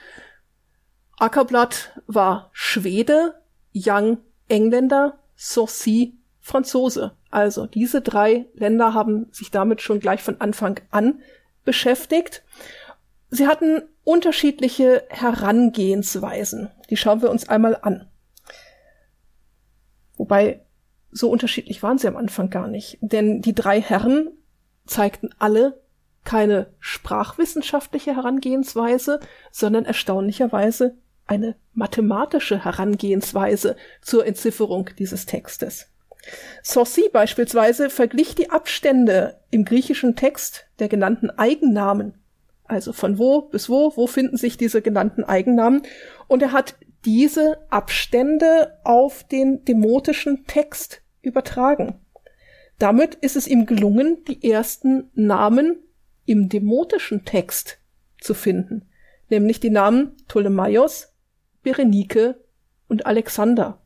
[1.17, 3.41] Ackerblatt war Schwede,
[3.75, 7.15] Young Engländer, Saucy Franzose.
[7.29, 11.21] Also diese drei Länder haben sich damit schon gleich von Anfang an
[11.65, 12.43] beschäftigt.
[13.29, 16.69] Sie hatten unterschiedliche Herangehensweisen.
[16.89, 18.07] Die schauen wir uns einmal an.
[20.17, 20.62] Wobei
[21.13, 22.97] so unterschiedlich waren sie am Anfang gar nicht.
[23.01, 24.31] Denn die drei Herren
[24.85, 25.81] zeigten alle
[26.23, 29.19] keine sprachwissenschaftliche Herangehensweise,
[29.51, 35.87] sondern erstaunlicherweise eine mathematische Herangehensweise zur Entzifferung dieses Textes.
[36.61, 42.15] Saucy beispielsweise verglich die Abstände im griechischen Text der genannten Eigennamen,
[42.65, 45.83] Also von wo bis wo, wo finden sich diese genannten Eigennamen?
[46.27, 51.99] Und er hat diese Abstände auf den demotischen Text übertragen.
[52.77, 55.77] Damit ist es ihm gelungen, die ersten Namen
[56.25, 57.79] im demotischen Text
[58.19, 58.89] zu finden,
[59.29, 61.13] nämlich die Namen Ptolemaios,
[61.63, 62.43] Berenike
[62.87, 63.81] und Alexander.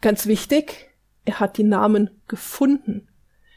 [0.00, 0.90] Ganz wichtig,
[1.24, 3.08] er hat die Namen gefunden.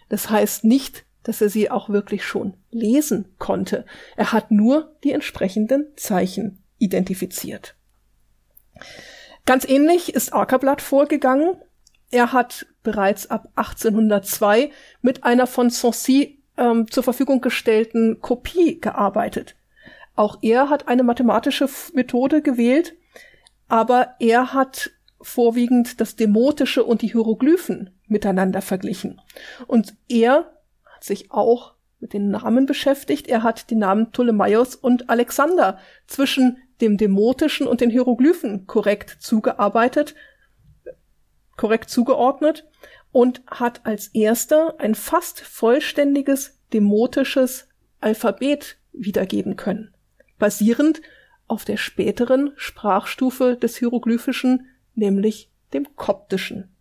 [0.10, 3.86] Das heißt nicht, dass er sie auch wirklich schon lesen konnte.
[4.16, 7.76] Er hat nur die entsprechenden Zeichen identifiziert.
[9.46, 11.56] Ganz ähnlich ist Ackerblatt vorgegangen.
[12.12, 19.56] Er hat bereits ab 1802 mit einer von Sancy ähm, zur Verfügung gestellten Kopie gearbeitet.
[20.16, 22.96] Auch er hat eine mathematische Methode gewählt,
[23.68, 29.22] aber er hat vorwiegend das Demotische und die Hieroglyphen miteinander verglichen.
[29.68, 30.52] Und er
[30.86, 33.28] hat sich auch mit den Namen beschäftigt.
[33.28, 40.14] Er hat die Namen Ptolemaios und Alexander zwischen dem Demotischen und den Hieroglyphen korrekt zugearbeitet,
[41.58, 42.68] korrekt zugeordnet
[43.12, 47.68] und hat als erster ein fast vollständiges demotisches
[48.02, 49.94] Alphabet wiedergeben können,
[50.38, 51.02] basierend
[51.48, 56.76] auf der späteren Sprachstufe des Hieroglyphischen, nämlich dem Koptischen.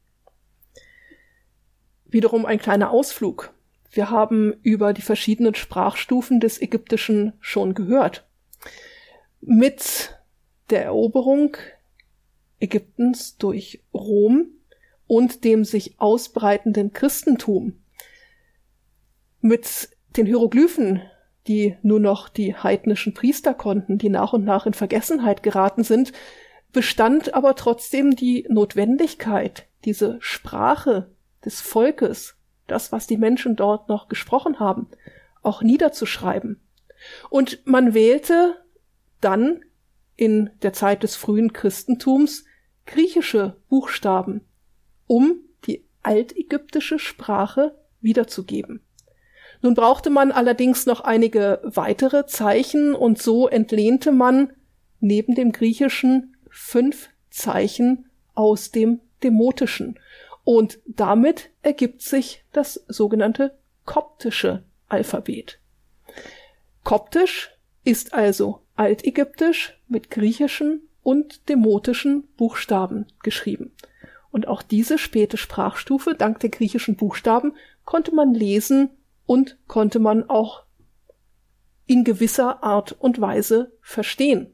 [2.07, 3.53] Wiederum ein kleiner Ausflug.
[3.91, 8.27] Wir haben über die verschiedenen Sprachstufen des Ägyptischen schon gehört.
[9.41, 10.17] Mit
[10.71, 11.57] der Eroberung
[12.61, 14.49] Ägyptens durch Rom
[15.07, 17.85] und dem sich ausbreitenden Christentum,
[19.41, 21.03] mit den Hieroglyphen,
[21.47, 26.13] die nur noch die heidnischen Priester konnten, die nach und nach in Vergessenheit geraten sind,
[26.73, 31.11] bestand aber trotzdem die Notwendigkeit, diese Sprache
[31.45, 32.37] des Volkes,
[32.67, 34.89] das, was die Menschen dort noch gesprochen haben,
[35.43, 36.61] auch niederzuschreiben.
[37.29, 38.57] Und man wählte
[39.21, 39.61] dann
[40.17, 42.45] in der Zeit des frühen Christentums
[42.87, 44.41] griechische Buchstaben,
[45.07, 45.37] um
[45.67, 48.81] die altägyptische Sprache wiederzugeben.
[49.63, 54.53] Nun brauchte man allerdings noch einige weitere Zeichen und so entlehnte man
[55.01, 59.99] neben dem Griechischen fünf Zeichen aus dem Demotischen.
[60.45, 65.59] Und damit ergibt sich das sogenannte koptische Alphabet.
[66.83, 67.51] Koptisch
[67.85, 73.73] ist also altägyptisch mit griechischen und demotischen Buchstaben geschrieben.
[74.35, 77.55] Und auch diese späte Sprachstufe, dank der griechischen Buchstaben,
[77.85, 78.91] konnte man lesen
[79.27, 80.65] und konnte man auch
[81.87, 84.53] in gewisser Art und Weise verstehen.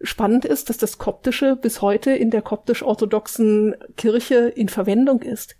[0.00, 5.56] Spannend ist, dass das Koptische bis heute in der koptisch-orthodoxen Kirche in Verwendung ist.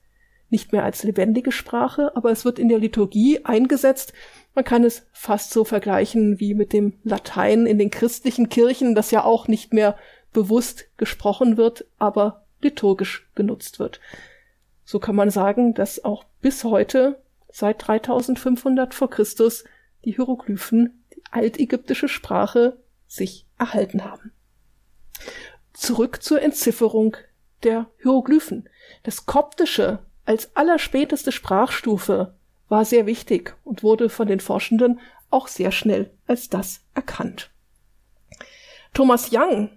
[0.48, 4.14] Nicht mehr als lebendige Sprache, aber es wird in der Liturgie eingesetzt.
[4.54, 9.10] Man kann es fast so vergleichen wie mit dem Latein in den christlichen Kirchen, das
[9.10, 9.98] ja auch nicht mehr
[10.32, 14.00] bewusst gesprochen wird, aber liturgisch genutzt wird.
[14.84, 19.64] So kann man sagen, dass auch bis heute seit 3500 vor Christus
[20.04, 24.32] die Hieroglyphen, die altägyptische Sprache, sich erhalten haben.
[25.72, 27.16] Zurück zur Entzifferung
[27.62, 28.68] der Hieroglyphen.
[29.02, 32.34] Das Koptische als allerspäteste Sprachstufe
[32.68, 35.00] war sehr wichtig und wurde von den Forschenden
[35.30, 37.50] auch sehr schnell als das erkannt.
[38.94, 39.70] Thomas Young,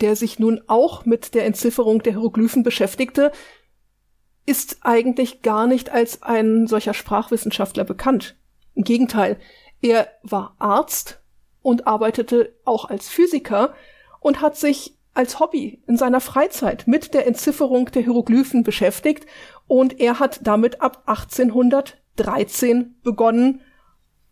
[0.00, 3.32] der sich nun auch mit der Entzifferung der Hieroglyphen beschäftigte,
[4.46, 8.36] ist eigentlich gar nicht als ein solcher Sprachwissenschaftler bekannt.
[8.74, 9.38] Im Gegenteil,
[9.82, 11.20] er war Arzt
[11.62, 13.74] und arbeitete auch als Physiker
[14.20, 19.26] und hat sich als Hobby in seiner Freizeit mit der Entzifferung der Hieroglyphen beschäftigt
[19.66, 23.60] und er hat damit ab 1813 begonnen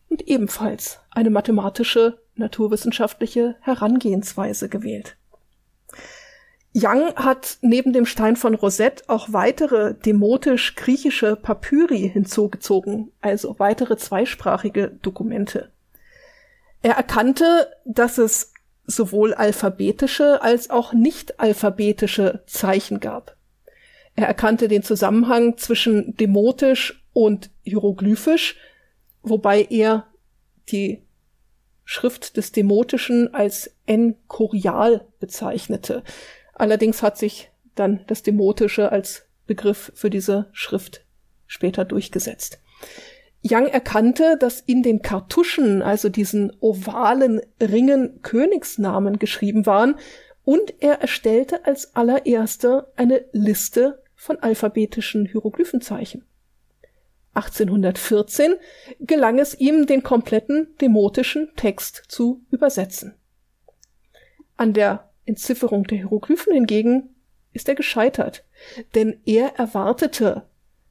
[0.08, 5.16] und ebenfalls eine mathematische, naturwissenschaftliche Herangehensweise gewählt.
[6.78, 14.88] Young hat neben dem Stein von Rosette auch weitere demotisch-griechische Papyri hinzugezogen, also weitere zweisprachige
[15.00, 15.72] Dokumente.
[16.82, 18.52] Er erkannte, dass es
[18.86, 23.36] sowohl alphabetische als auch nicht alphabetische Zeichen gab.
[24.14, 28.56] Er erkannte den Zusammenhang zwischen demotisch und hieroglyphisch,
[29.22, 30.06] wobei er
[30.68, 31.02] die
[31.84, 36.02] Schrift des Demotischen als Enkorial bezeichnete.
[36.56, 41.04] Allerdings hat sich dann das Demotische als Begriff für diese Schrift
[41.46, 42.60] später durchgesetzt.
[43.44, 49.96] Young erkannte, dass in den Kartuschen, also diesen ovalen Ringen, Königsnamen geschrieben waren,
[50.44, 56.24] und er erstellte als allererster eine Liste von alphabetischen Hieroglyphenzeichen.
[57.34, 58.54] 1814
[59.00, 63.14] gelang es ihm, den kompletten demotischen Text zu übersetzen.
[64.56, 67.14] An der Entzifferung der Hieroglyphen hingegen
[67.52, 68.44] ist er gescheitert,
[68.94, 70.42] denn er erwartete,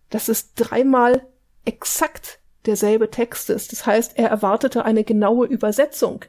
[0.09, 1.25] dass es dreimal
[1.65, 3.71] exakt derselbe Text ist.
[3.71, 6.25] Das heißt, er erwartete eine genaue Übersetzung.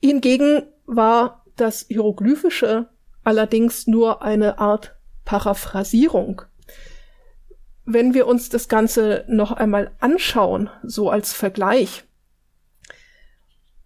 [0.00, 2.88] Hingegen war das Hieroglyphische
[3.24, 6.42] allerdings nur eine Art Paraphrasierung.
[7.84, 12.04] Wenn wir uns das Ganze noch einmal anschauen, so als Vergleich,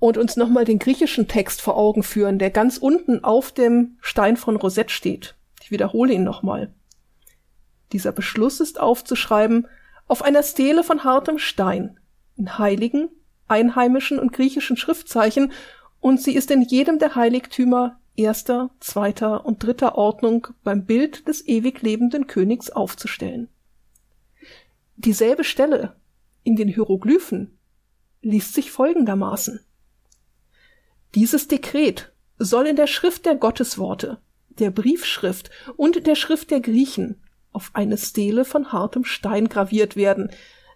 [0.03, 4.37] und uns nochmal den griechischen Text vor Augen führen, der ganz unten auf dem Stein
[4.37, 5.37] von Rosette steht.
[5.63, 6.75] Ich wiederhole ihn nochmal.
[7.93, 9.69] Dieser Beschluss ist aufzuschreiben
[10.09, 12.01] auf einer Stele von hartem Stein,
[12.37, 13.11] in heiligen,
[13.47, 15.53] einheimischen und griechischen Schriftzeichen,
[16.01, 21.47] und sie ist in jedem der Heiligtümer erster, zweiter und dritter Ordnung beim Bild des
[21.47, 23.47] ewig lebenden Königs aufzustellen.
[24.97, 25.95] Dieselbe Stelle
[26.43, 27.57] in den Hieroglyphen
[28.21, 29.61] liest sich folgendermaßen.
[31.15, 37.23] Dieses Dekret soll in der Schrift der Gottesworte, der Briefschrift und der Schrift der Griechen
[37.53, 40.31] auf eine Stele von hartem Stein graviert werden,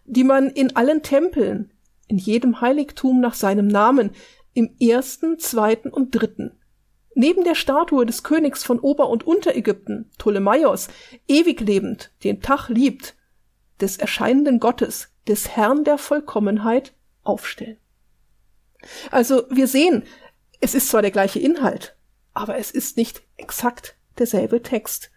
[0.04, 1.72] die man in allen Tempeln,
[2.06, 4.10] in jedem Heiligtum nach seinem Namen,
[4.52, 6.52] im ersten, zweiten und dritten,
[7.14, 10.88] neben der Statue des Königs von Ober- und Unterägypten, Ptolemaios,
[11.26, 13.16] ewig lebend, den Tag liebt,
[13.80, 17.78] des erscheinenden Gottes, des Herrn der Vollkommenheit, aufstellen.
[19.10, 20.04] Also wir sehen,
[20.60, 21.96] es ist zwar der gleiche Inhalt,
[22.34, 25.10] aber es ist nicht exakt derselbe Text.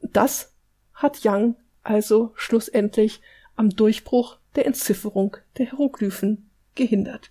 [0.00, 0.52] Das
[0.92, 3.20] hat Young also schlussendlich
[3.56, 7.30] am Durchbruch der Entzifferung der Hieroglyphen gehindert.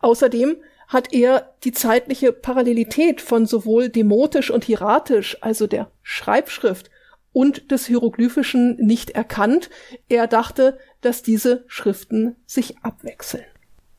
[0.00, 0.56] Außerdem
[0.88, 6.90] hat er die zeitliche Parallelität von sowohl demotisch und hieratisch, also der Schreibschrift,
[7.32, 9.68] und des Hieroglyphischen nicht erkannt.
[10.08, 13.44] Er dachte, dass diese Schriften sich abwechseln.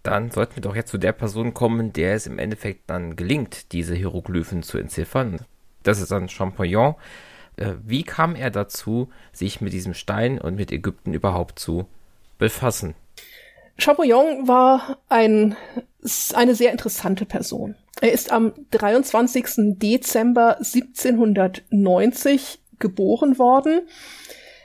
[0.05, 3.71] Dann sollten wir doch jetzt zu der Person kommen, der es im Endeffekt dann gelingt,
[3.71, 5.39] diese Hieroglyphen zu entziffern.
[5.81, 6.93] Das ist dann Champollion.
[7.57, 11.87] Äh, wie kam er dazu, sich mit diesem Stein und mit Ägypten überhaupt zu
[12.37, 12.93] befassen?
[13.79, 15.55] Champollion war ein,
[16.35, 17.73] eine sehr interessante Person.
[17.99, 19.79] Er ist am 23.
[19.79, 23.87] Dezember 1790 geboren worden.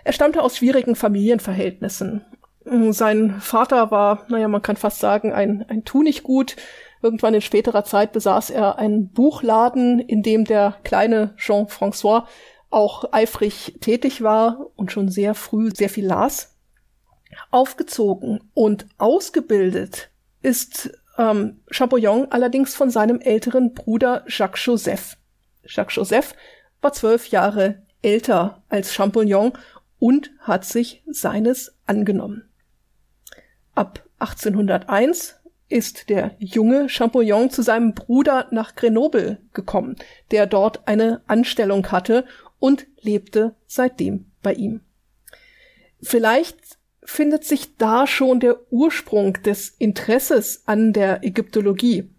[0.05, 2.27] Er stammte aus schwierigen Familienverhältnissen.
[2.65, 6.57] Sein Vater war, naja, man kann fast sagen, ein, ein Tunichtgut.
[7.03, 12.27] Irgendwann in späterer Zeit besaß er einen Buchladen, in dem der kleine Jean-François
[12.69, 16.57] auch eifrig tätig war und schon sehr früh sehr viel las.
[17.51, 20.11] Aufgezogen und ausgebildet
[20.43, 25.17] ist ähm, Champollion allerdings von seinem älteren Bruder Jacques Joseph.
[25.65, 26.35] Jacques Joseph
[26.81, 29.53] war zwölf Jahre älter als Champollion
[29.99, 32.50] und hat sich seines angenommen.
[33.75, 35.37] Ab 1801
[35.69, 39.97] ist der junge Champollion zu seinem Bruder nach Grenoble gekommen,
[40.31, 42.27] der dort eine Anstellung hatte
[42.59, 44.81] und lebte seitdem bei ihm.
[46.03, 46.59] Vielleicht
[47.03, 52.11] findet sich da schon der Ursprung des Interesses an der Ägyptologie.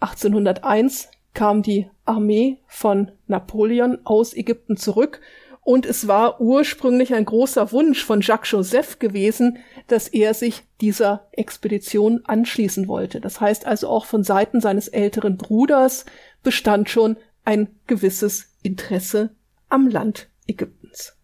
[0.00, 5.20] 1801 kam die Armee von Napoleon aus Ägypten zurück
[5.68, 11.28] und es war ursprünglich ein großer Wunsch von Jacques Joseph gewesen, dass er sich dieser
[11.32, 13.20] Expedition anschließen wollte.
[13.20, 16.06] Das heißt also auch von Seiten seines älteren Bruders
[16.42, 19.36] bestand schon ein gewisses Interesse
[19.68, 21.18] am Land Ägyptens.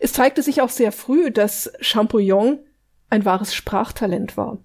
[0.00, 2.60] Es zeigte sich auch sehr früh, dass Champollion
[3.10, 4.56] ein wahres Sprachtalent war.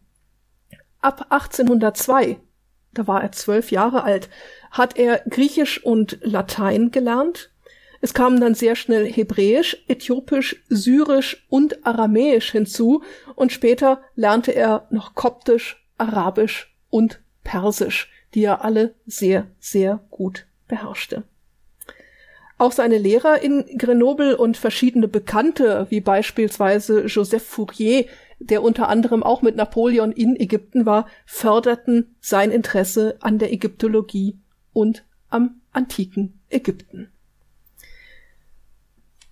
[1.01, 2.39] Ab 1802
[2.97, 4.29] da war er zwölf Jahre alt,
[4.71, 7.51] hat er Griechisch und Latein gelernt.
[8.01, 13.03] Es kamen dann sehr schnell Hebräisch, Äthiopisch, Syrisch und Aramäisch hinzu
[13.35, 20.45] und später lernte er noch Koptisch, Arabisch und Persisch, die er alle sehr, sehr gut
[20.67, 21.23] beherrschte.
[22.59, 28.05] Auch seine Lehrer in Grenoble und verschiedene Bekannte, wie beispielsweise Joseph Fourier,
[28.39, 34.37] der unter anderem auch mit Napoleon in Ägypten war, förderten sein Interesse an der Ägyptologie
[34.73, 37.09] und am antiken Ägypten.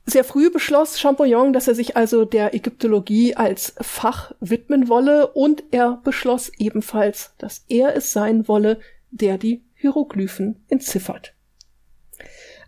[0.07, 5.63] Sehr früh beschloss Champollion, dass er sich also der Ägyptologie als Fach widmen wolle und
[5.71, 8.79] er beschloss ebenfalls, dass er es sein wolle,
[9.09, 11.33] der die Hieroglyphen entziffert.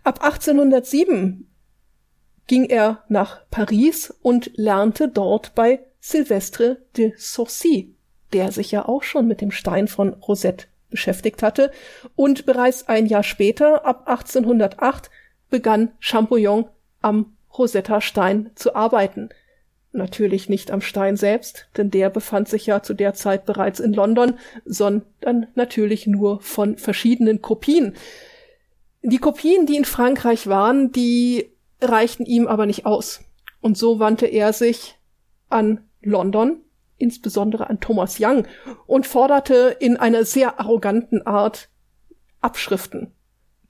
[0.02, 1.48] Ab 1807
[2.48, 7.94] ging er nach Paris und lernte dort bei Sylvestre de Saucy,
[8.32, 11.70] der sich ja auch schon mit dem Stein von Rosette beschäftigt hatte,
[12.16, 15.10] und bereits ein Jahr später, ab 1808,
[15.50, 16.66] begann Champollion
[17.00, 19.30] am Rosetta Stein zu arbeiten.
[19.92, 23.92] Natürlich nicht am Stein selbst, denn der befand sich ja zu der Zeit bereits in
[23.92, 24.34] London,
[24.64, 27.94] sondern natürlich nur von verschiedenen Kopien.
[29.02, 33.20] Die Kopien, die in Frankreich waren, die reichten ihm aber nicht aus.
[33.60, 34.96] Und so wandte er sich
[35.48, 36.60] an London,
[36.98, 38.46] insbesondere an Thomas Young,
[38.86, 41.68] und forderte in einer sehr arroganten Art
[42.40, 43.12] Abschriften,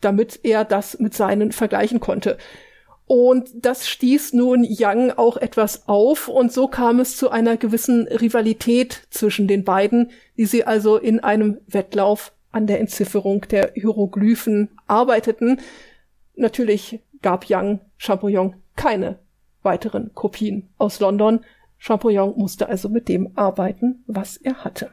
[0.00, 2.38] damit er das mit seinen vergleichen konnte.
[3.08, 8.06] Und das stieß nun Young auch etwas auf und so kam es zu einer gewissen
[8.06, 14.68] Rivalität zwischen den beiden, die sie also in einem Wettlauf an der Entzifferung der Hieroglyphen
[14.86, 15.58] arbeiteten.
[16.36, 19.18] Natürlich gab Young Champollion keine
[19.62, 21.40] weiteren Kopien aus London.
[21.78, 24.90] Champollion musste also mit dem arbeiten, was er hatte.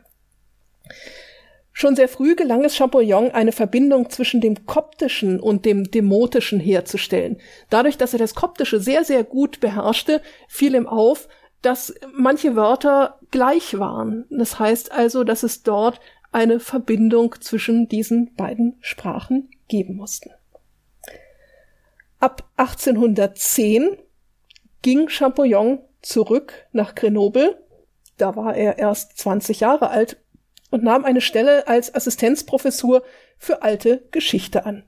[1.78, 7.36] Schon sehr früh gelang es Champollion, eine Verbindung zwischen dem Koptischen und dem Demotischen herzustellen.
[7.70, 11.28] Dadurch, dass er das Koptische sehr, sehr gut beherrschte, fiel ihm auf,
[11.62, 14.24] dass manche Wörter gleich waren.
[14.30, 16.00] Das heißt also, dass es dort
[16.32, 20.32] eine Verbindung zwischen diesen beiden Sprachen geben mussten.
[22.22, 23.98] Ab 1810
[24.82, 27.62] ging Champollion zurück nach Grenoble.
[28.16, 30.22] Da war er erst 20 Jahre alt
[30.76, 33.02] und nahm eine Stelle als Assistenzprofessur
[33.38, 34.84] für alte Geschichte an.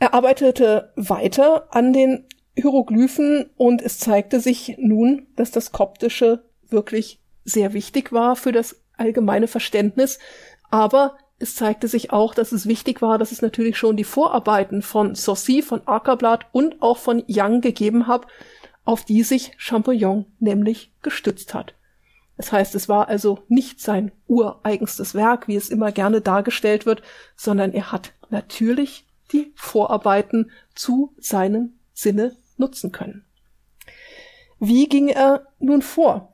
[0.00, 7.20] Er arbeitete weiter an den Hieroglyphen und es zeigte sich nun, dass das Koptische wirklich
[7.44, 10.18] sehr wichtig war für das allgemeine Verständnis,
[10.72, 14.82] aber es zeigte sich auch, dass es wichtig war, dass es natürlich schon die Vorarbeiten
[14.82, 18.26] von Saucy, von Ackerblatt und auch von Young gegeben hat,
[18.84, 21.76] auf die sich Champollion nämlich gestützt hat.
[22.36, 27.02] Das heißt, es war also nicht sein ureigenstes Werk, wie es immer gerne dargestellt wird,
[27.36, 33.24] sondern er hat natürlich die Vorarbeiten zu seinem Sinne nutzen können.
[34.58, 36.32] Wie ging er nun vor?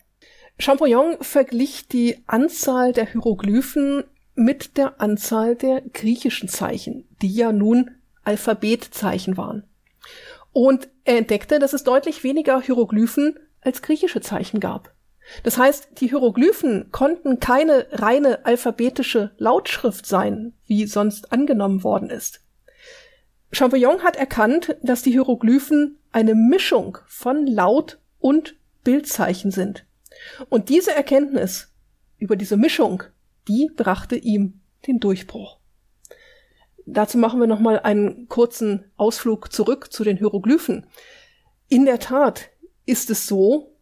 [0.58, 7.92] Champollion verglich die Anzahl der Hieroglyphen mit der Anzahl der griechischen Zeichen, die ja nun
[8.24, 9.64] Alphabetzeichen waren.
[10.52, 14.92] Und er entdeckte, dass es deutlich weniger Hieroglyphen als griechische Zeichen gab.
[15.42, 22.40] Das heißt, die Hieroglyphen konnten keine reine alphabetische Lautschrift sein, wie sonst angenommen worden ist.
[23.52, 29.84] Champollion hat erkannt, dass die Hieroglyphen eine Mischung von Laut- und Bildzeichen sind.
[30.48, 31.72] Und diese Erkenntnis
[32.18, 33.02] über diese Mischung,
[33.46, 35.58] die brachte ihm den Durchbruch.
[36.84, 40.86] Dazu machen wir nochmal einen kurzen Ausflug zurück zu den Hieroglyphen.
[41.68, 42.50] In der Tat
[42.86, 43.74] ist es so,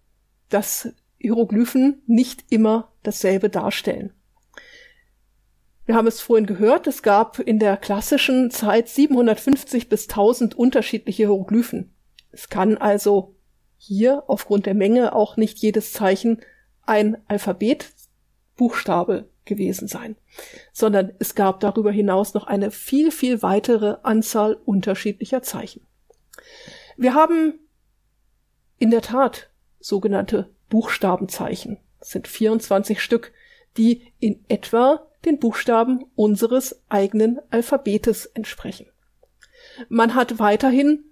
[0.48, 0.88] dass
[1.18, 4.12] Hieroglyphen nicht immer dasselbe darstellen.
[5.86, 11.24] Wir haben es vorhin gehört, es gab in der klassischen Zeit 750 bis 1000 unterschiedliche
[11.24, 11.94] Hieroglyphen.
[12.32, 13.36] Es kann also
[13.78, 16.42] hier aufgrund der Menge auch nicht jedes Zeichen
[16.82, 20.16] ein Alphabetbuchstabe gewesen sein,
[20.72, 25.86] sondern es gab darüber hinaus noch eine viel, viel weitere Anzahl unterschiedlicher Zeichen.
[26.96, 27.60] Wir haben
[28.78, 31.78] in der Tat sogenannte Buchstabenzeichen.
[32.00, 33.32] Das sind 24 Stück,
[33.76, 38.86] die in etwa den Buchstaben unseres eigenen Alphabetes entsprechen.
[39.88, 41.04] Man hat weiterhin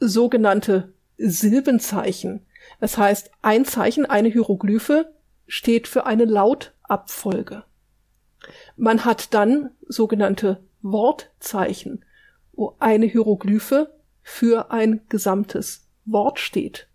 [0.00, 2.46] sogenannte Silbenzeichen.
[2.80, 5.12] Das heißt, ein Zeichen, eine Hieroglyphe
[5.46, 7.64] steht für eine Lautabfolge.
[8.76, 12.04] Man hat dann sogenannte Wortzeichen,
[12.52, 13.92] wo eine Hieroglyphe
[14.22, 16.88] für ein gesamtes Wort steht.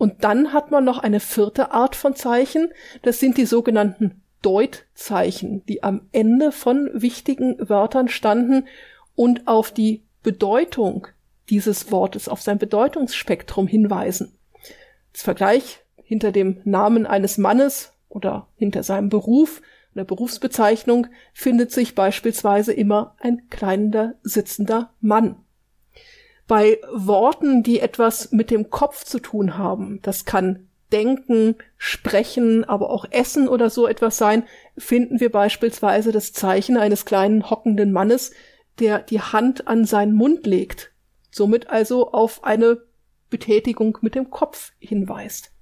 [0.00, 2.72] Und dann hat man noch eine vierte Art von Zeichen.
[3.02, 8.66] Das sind die sogenannten Deutzeichen, die am Ende von wichtigen Wörtern standen
[9.14, 11.06] und auf die Bedeutung
[11.50, 14.38] dieses Wortes, auf sein Bedeutungsspektrum hinweisen.
[15.12, 19.60] Als Vergleich hinter dem Namen eines Mannes oder hinter seinem Beruf
[19.94, 25.36] oder Berufsbezeichnung findet sich beispielsweise immer ein kleiner sitzender Mann
[26.50, 32.90] bei Worten, die etwas mit dem Kopf zu tun haben, das kann Denken, Sprechen, aber
[32.90, 34.42] auch Essen oder so etwas sein,
[34.76, 38.32] finden wir beispielsweise das Zeichen eines kleinen hockenden Mannes,
[38.80, 40.90] der die Hand an seinen Mund legt,
[41.30, 42.82] somit also auf eine
[43.28, 45.52] Betätigung mit dem Kopf hinweist.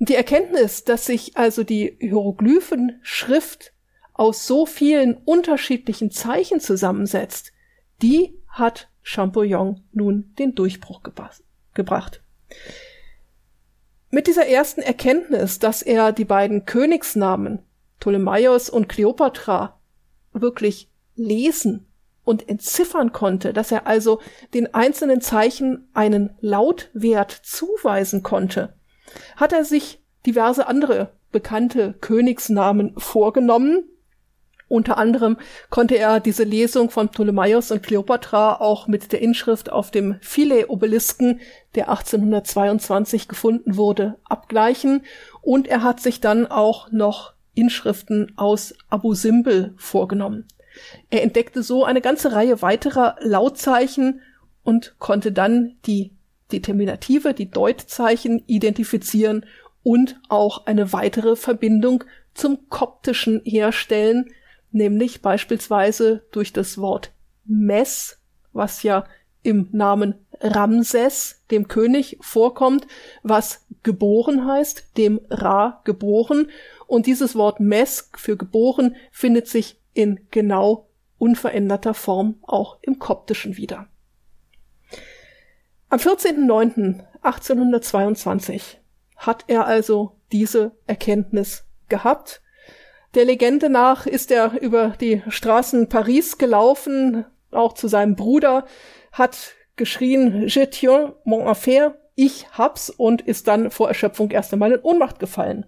[0.00, 3.72] Die Erkenntnis, dass sich also die Hieroglyphenschrift
[4.12, 7.52] aus so vielen unterschiedlichen Zeichen zusammensetzt,
[8.02, 11.00] die hat Champollion nun den Durchbruch
[11.72, 12.22] gebracht.
[14.10, 17.60] Mit dieser ersten Erkenntnis, dass er die beiden Königsnamen
[18.00, 19.80] Ptolemaios und Kleopatra
[20.34, 21.86] wirklich lesen
[22.22, 24.20] und entziffern konnte, dass er also
[24.52, 28.74] den einzelnen Zeichen einen Lautwert zuweisen konnte,
[29.36, 33.88] hat er sich diverse andere bekannte Königsnamen vorgenommen.
[34.68, 35.38] Unter anderem
[35.70, 41.40] konnte er diese Lesung von Ptolemaios und Kleopatra auch mit der Inschrift auf dem Philae-Obelisken,
[41.74, 45.02] der 1822 gefunden wurde, abgleichen.
[45.40, 50.46] Und er hat sich dann auch noch Inschriften aus Abu Simbel vorgenommen.
[51.10, 54.20] Er entdeckte so eine ganze Reihe weiterer Lautzeichen
[54.62, 56.12] und konnte dann die
[56.52, 59.46] Determinative, die Deutzeichen identifizieren
[59.82, 62.04] und auch eine weitere Verbindung
[62.34, 64.30] zum Koptischen herstellen,
[64.70, 67.12] nämlich beispielsweise durch das Wort
[67.44, 68.20] Mess,
[68.52, 69.04] was ja
[69.42, 72.86] im Namen Ramses, dem König, vorkommt,
[73.22, 76.50] was geboren heißt, dem Ra geboren.
[76.86, 80.88] Und dieses Wort Mess für geboren findet sich in genau
[81.18, 83.86] unveränderter Form auch im Koptischen wieder.
[85.88, 88.76] Am 14.09.1822
[89.16, 92.42] hat er also diese Erkenntnis gehabt.
[93.18, 98.64] Der Legende nach ist er über die Straßen Paris gelaufen, auch zu seinem Bruder,
[99.10, 104.70] hat geschrien, Je tiens mon affaire, ich hab's und ist dann vor Erschöpfung erst einmal
[104.70, 105.66] in Ohnmacht gefallen.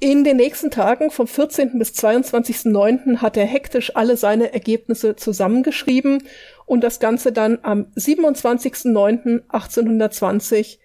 [0.00, 1.78] In den nächsten Tagen vom 14.
[1.78, 3.22] bis 22.09.
[3.22, 6.24] hat er hektisch alle seine Ergebnisse zusammengeschrieben
[6.66, 10.76] und das Ganze dann am 27.09.1820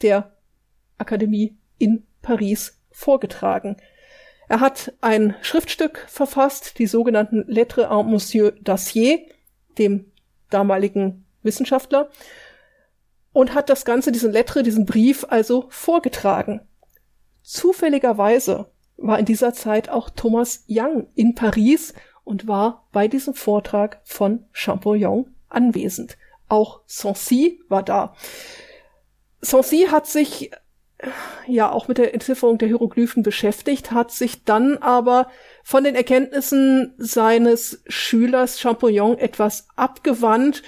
[0.00, 0.34] der
[0.96, 3.76] Akademie in Paris vorgetragen.
[4.48, 9.20] Er hat ein Schriftstück verfasst, die sogenannten Lettres en Monsieur Dacier,
[9.78, 10.10] dem
[10.50, 12.10] damaligen Wissenschaftler,
[13.32, 16.60] und hat das Ganze, diesen Lettre, diesen Brief also vorgetragen.
[17.42, 24.00] Zufälligerweise war in dieser Zeit auch Thomas Young in Paris und war bei diesem Vortrag
[24.04, 26.16] von Champollion anwesend.
[26.48, 28.14] Auch Sancy war da.
[29.40, 30.50] Sancy hat sich
[31.46, 35.28] ja auch mit der Entzifferung der Hieroglyphen beschäftigt, hat sich dann aber
[35.62, 40.62] von den Erkenntnissen seines Schülers Champollion etwas abgewandt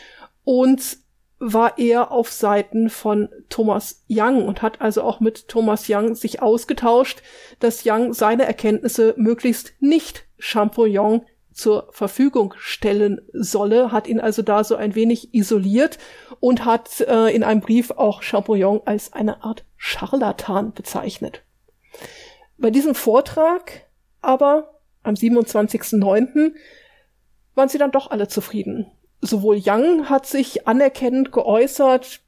[0.44, 0.98] und
[1.38, 6.40] war eher auf Seiten von Thomas Young und hat also auch mit Thomas Young sich
[6.40, 7.22] ausgetauscht,
[7.60, 11.26] dass Young seine Erkenntnisse möglichst nicht Champollion
[11.56, 15.98] zur Verfügung stellen solle, hat ihn also da so ein wenig isoliert
[16.38, 21.42] und hat äh, in einem Brief auch Champollion als eine Art Scharlatan bezeichnet.
[22.58, 23.86] Bei diesem Vortrag
[24.20, 26.52] aber am 27.09.
[27.54, 28.90] waren sie dann doch alle zufrieden.
[29.22, 32.20] Sowohl Young hat sich anerkennend geäußert,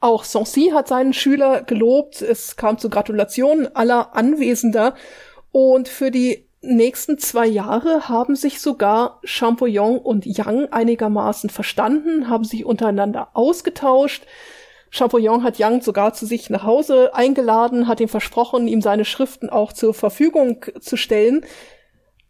[0.00, 4.94] auch Sancy hat seinen Schüler gelobt, es kam zu Gratulationen aller Anwesender
[5.52, 12.44] und für die nächsten zwei Jahre haben sich sogar Champollion und Young einigermaßen verstanden, haben
[12.44, 14.24] sich untereinander ausgetauscht.
[14.90, 19.50] Champollion hat Young sogar zu sich nach Hause eingeladen, hat ihm versprochen, ihm seine Schriften
[19.50, 21.44] auch zur Verfügung zu stellen.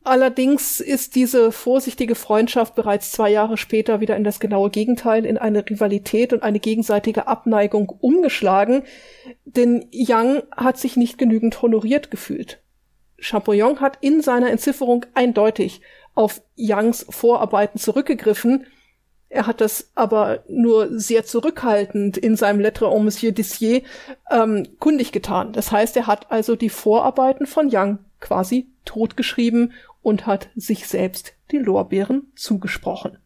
[0.02, 5.36] Allerdings ist diese vorsichtige Freundschaft bereits zwei Jahre später wieder in das genaue Gegenteil, in
[5.36, 8.84] eine Rivalität und eine gegenseitige Abneigung umgeschlagen,
[9.44, 12.62] denn Young hat sich nicht genügend honoriert gefühlt.
[13.18, 15.80] Champollion hat in seiner Entzifferung eindeutig
[16.14, 18.66] auf Youngs Vorarbeiten zurückgegriffen,
[19.28, 23.82] er hat das aber nur sehr zurückhaltend in seinem Lettre en Monsieur Dissier
[24.30, 25.52] ähm, kundig getan.
[25.52, 31.34] Das heißt, er hat also die Vorarbeiten von Young quasi totgeschrieben und hat sich selbst
[31.50, 33.18] die Lorbeeren zugesprochen.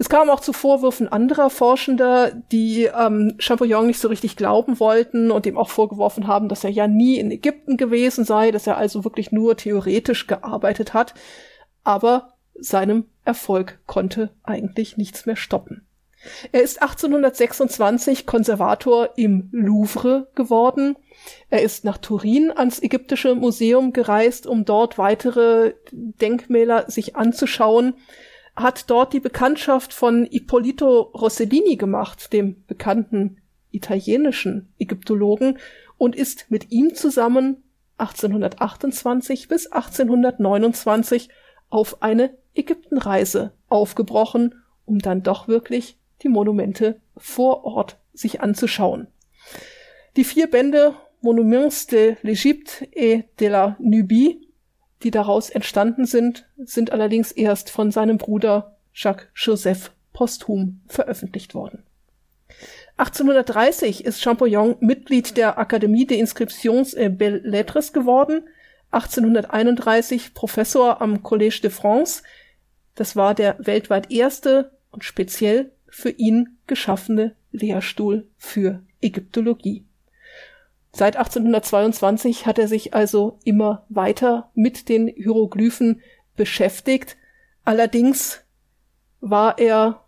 [0.00, 5.30] Es kam auch zu Vorwürfen anderer Forschender, die ähm, Champollion nicht so richtig glauben wollten
[5.30, 8.78] und ihm auch vorgeworfen haben, dass er ja nie in Ägypten gewesen sei, dass er
[8.78, 11.12] also wirklich nur theoretisch gearbeitet hat.
[11.84, 15.86] Aber seinem Erfolg konnte eigentlich nichts mehr stoppen.
[16.50, 20.96] Er ist 1826 Konservator im Louvre geworden.
[21.50, 27.96] Er ist nach Turin ans Ägyptische Museum gereist, um dort weitere Denkmäler sich anzuschauen,
[28.62, 33.38] hat dort die Bekanntschaft von Ippolito Rossellini gemacht, dem bekannten
[33.70, 35.58] italienischen Ägyptologen,
[35.98, 37.62] und ist mit ihm zusammen
[37.98, 41.28] 1828 bis 1829
[41.68, 44.54] auf eine Ägyptenreise aufgebrochen,
[44.86, 49.08] um dann doch wirklich die Monumente vor Ort sich anzuschauen.
[50.16, 54.48] Die vier Bände Monuments de l'Égypte et de la Nubie,
[55.02, 61.84] die daraus entstanden sind, sind allerdings erst von seinem Bruder Jacques Joseph posthum veröffentlicht worden.
[62.96, 68.42] 1830 ist Champollion Mitglied der Akademie des Inscriptions et Belles Lettres geworden,
[68.90, 72.22] 1831 Professor am Collège de France,
[73.00, 79.86] Das war der weltweit erste und speziell für ihn geschaffene Lehrstuhl für Ägyptologie.
[80.92, 86.00] Seit 1822 hat er sich also immer weiter mit den Hieroglyphen
[86.36, 87.16] beschäftigt.
[87.64, 88.44] Allerdings
[89.20, 90.04] war er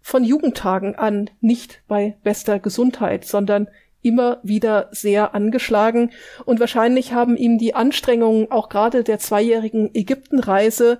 [0.00, 3.68] von Jugendtagen an nicht bei bester Gesundheit, sondern
[4.02, 6.12] immer wieder sehr angeschlagen
[6.44, 10.98] und wahrscheinlich haben ihm die Anstrengungen auch gerade der zweijährigen Ägyptenreise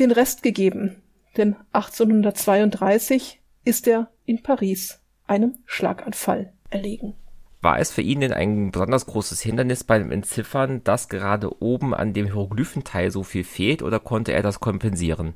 [0.00, 1.02] den Rest gegeben.
[1.36, 7.14] Denn 1832 ist er in Paris einem Schlaganfall erlegen.
[7.60, 12.12] War es für ihn denn ein besonders großes Hindernis beim Entziffern, dass gerade oben an
[12.12, 15.34] dem Hieroglyphenteil so viel fehlt oder konnte er das kompensieren?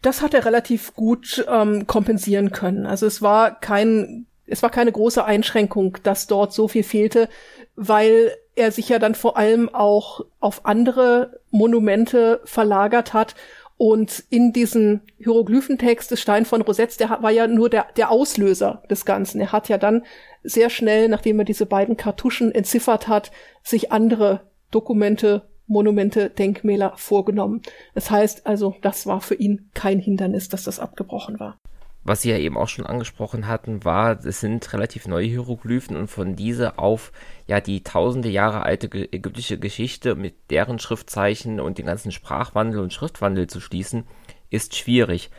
[0.00, 2.86] Das hat er relativ gut ähm, kompensieren können.
[2.86, 7.28] Also es war kein, es war keine große Einschränkung, dass dort so viel fehlte,
[7.76, 13.34] weil er sich ja dann vor allem auch auf andere Monumente verlagert hat
[13.78, 18.82] und in diesem Hieroglyphentext des Stein von Rosetz, der war ja nur der, der Auslöser
[18.90, 19.40] des Ganzen.
[19.40, 20.04] Er hat ja dann
[20.42, 23.30] sehr schnell, nachdem er diese beiden Kartuschen entziffert hat,
[23.62, 24.40] sich andere
[24.72, 27.62] Dokumente, Monumente, Denkmäler vorgenommen.
[27.94, 31.56] Das heißt also, das war für ihn kein Hindernis, dass das abgebrochen war.
[32.04, 36.08] Was Sie ja eben auch schon angesprochen hatten, war, es sind relativ neue Hieroglyphen und
[36.08, 37.12] von dieser auf
[37.46, 42.92] ja die tausende Jahre alte ägyptische Geschichte mit deren Schriftzeichen und den ganzen Sprachwandel und
[42.92, 44.04] Schriftwandel zu schließen,
[44.48, 45.30] ist schwierig.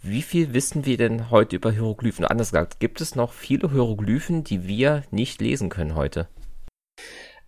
[0.00, 2.24] Wie viel wissen wir denn heute über Hieroglyphen?
[2.24, 6.28] Anders gesagt, gibt es noch viele Hieroglyphen, die wir nicht lesen können heute?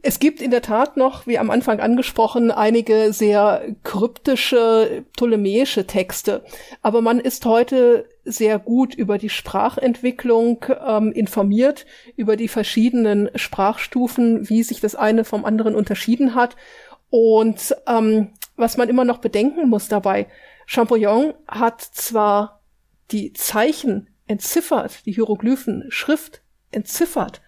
[0.07, 6.45] Es gibt in der Tat noch, wie am Anfang angesprochen, einige sehr kryptische ptolemäische Texte.
[6.83, 11.87] Aber man ist heute sehr gut über die Sprachentwicklung ähm, informiert,
[12.17, 16.55] über die verschiedenen Sprachstufen, wie sich das eine vom anderen unterschieden hat.
[17.09, 20.27] Und ähm, was man immer noch bedenken muss dabei,
[20.67, 22.61] Champollion hat zwar
[23.11, 26.43] die Zeichen entziffert, die Hieroglyphen, Schrift
[26.73, 27.41] entziffert,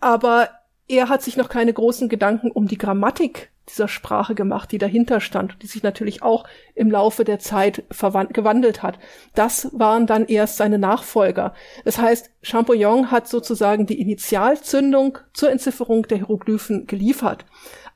[0.00, 0.48] aber
[0.92, 5.20] er hat sich noch keine großen Gedanken um die Grammatik dieser Sprache gemacht, die dahinter
[5.20, 8.98] stand, die sich natürlich auch im Laufe der Zeit gewandelt hat.
[9.34, 11.54] Das waren dann erst seine Nachfolger.
[11.86, 17.46] Das heißt, Champollion hat sozusagen die Initialzündung zur Entzifferung der Hieroglyphen geliefert.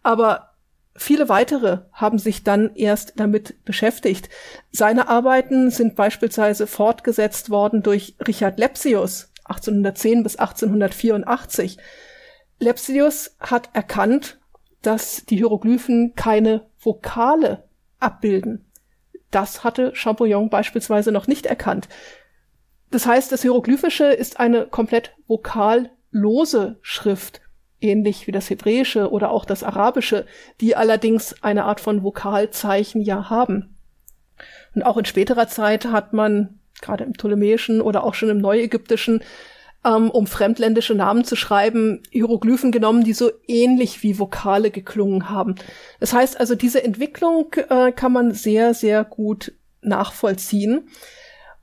[0.02, 0.52] Aber
[0.98, 4.30] Viele weitere haben sich dann erst damit beschäftigt.
[4.72, 11.76] Seine Arbeiten sind beispielsweise fortgesetzt worden durch Richard Lepsius 1810 bis 1884.
[12.58, 14.38] Lepsius hat erkannt,
[14.82, 17.64] dass die Hieroglyphen keine Vokale
[17.98, 18.64] abbilden.
[19.30, 21.88] Das hatte Champollion beispielsweise noch nicht erkannt.
[22.90, 27.40] Das heißt, das Hieroglyphische ist eine komplett vokallose Schrift,
[27.80, 30.24] ähnlich wie das Hebräische oder auch das Arabische,
[30.60, 33.76] die allerdings eine Art von Vokalzeichen ja haben.
[34.74, 39.22] Und auch in späterer Zeit hat man, gerade im Ptolemäischen oder auch schon im Neuägyptischen,
[39.86, 45.54] ähm, um fremdländische Namen zu schreiben, Hieroglyphen genommen, die so ähnlich wie Vokale geklungen haben.
[46.00, 50.88] Das heißt also, diese Entwicklung äh, kann man sehr, sehr gut nachvollziehen.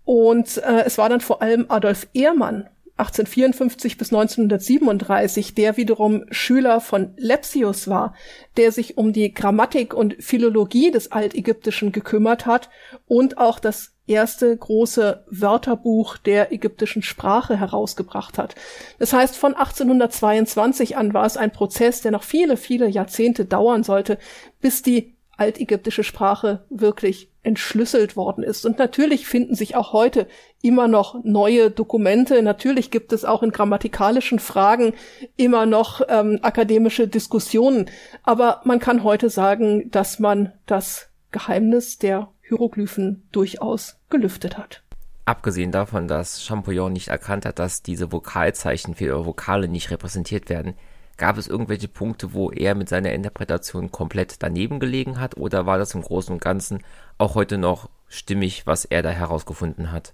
[0.06, 6.80] Und äh, es war dann vor allem Adolf Ehrmann, 1854 bis 1937, der wiederum Schüler
[6.80, 8.14] von Lepsius war,
[8.56, 12.70] der sich um die Grammatik und Philologie des Altägyptischen gekümmert hat
[13.08, 18.56] und auch das erste große Wörterbuch der ägyptischen Sprache herausgebracht hat.
[19.00, 23.84] Das heißt, von 1822 an war es ein Prozess, der noch viele, viele Jahrzehnte dauern
[23.84, 24.18] sollte,
[24.60, 28.66] bis die altägyptische Sprache wirklich entschlüsselt worden ist.
[28.66, 30.28] Und natürlich finden sich auch heute
[30.62, 32.42] immer noch neue Dokumente.
[32.42, 34.94] Natürlich gibt es auch in grammatikalischen Fragen
[35.36, 37.90] immer noch ähm, akademische Diskussionen.
[38.24, 44.84] Aber man kann heute sagen, dass man das Geheimnis der Hieroglyphen durchaus gelüftet hat.
[45.26, 50.76] Abgesehen davon, dass Champollion nicht erkannt hat, dass diese Vokalzeichen für Vokale nicht repräsentiert werden,
[51.18, 55.78] gab es irgendwelche Punkte, wo er mit seiner Interpretation komplett daneben gelegen hat oder war
[55.80, 56.84] das im Großen und Ganzen
[57.24, 60.14] auch heute noch stimmig, was er da herausgefunden hat.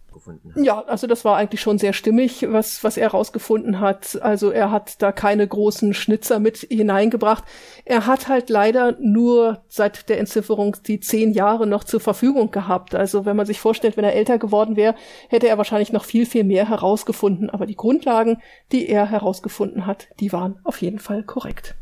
[0.55, 4.21] Ja, also das war eigentlich schon sehr stimmig, was, was er herausgefunden hat.
[4.21, 7.43] Also er hat da keine großen Schnitzer mit hineingebracht.
[7.83, 12.95] Er hat halt leider nur seit der Entzifferung die zehn Jahre noch zur Verfügung gehabt.
[12.95, 14.95] Also wenn man sich vorstellt, wenn er älter geworden wäre,
[15.27, 17.49] hätte er wahrscheinlich noch viel, viel mehr herausgefunden.
[17.49, 18.37] Aber die Grundlagen,
[18.71, 21.75] die er herausgefunden hat, die waren auf jeden Fall korrekt.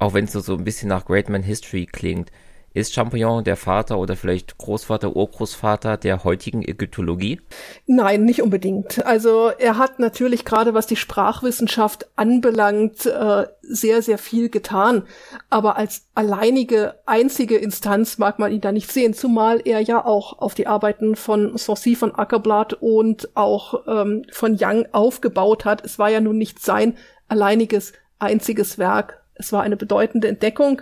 [0.00, 2.32] Auch wenn es so, so ein bisschen nach Great Man History klingt,
[2.74, 7.40] Ist Champollion der Vater oder vielleicht Großvater, Urgroßvater der heutigen Ägyptologie?
[7.86, 9.04] Nein, nicht unbedingt.
[9.04, 15.04] Also er hat natürlich gerade was die Sprachwissenschaft anbelangt, äh, sehr, sehr viel getan.
[15.50, 20.38] Aber als alleinige, einzige Instanz mag man ihn da nicht sehen, zumal er ja auch
[20.38, 25.84] auf die Arbeiten von Sancy von Ackerblatt und auch ähm, von Young aufgebaut hat.
[25.84, 26.96] Es war ja nun nicht sein
[27.28, 29.22] alleiniges, einziges Werk.
[29.34, 30.80] Es war eine bedeutende Entdeckung,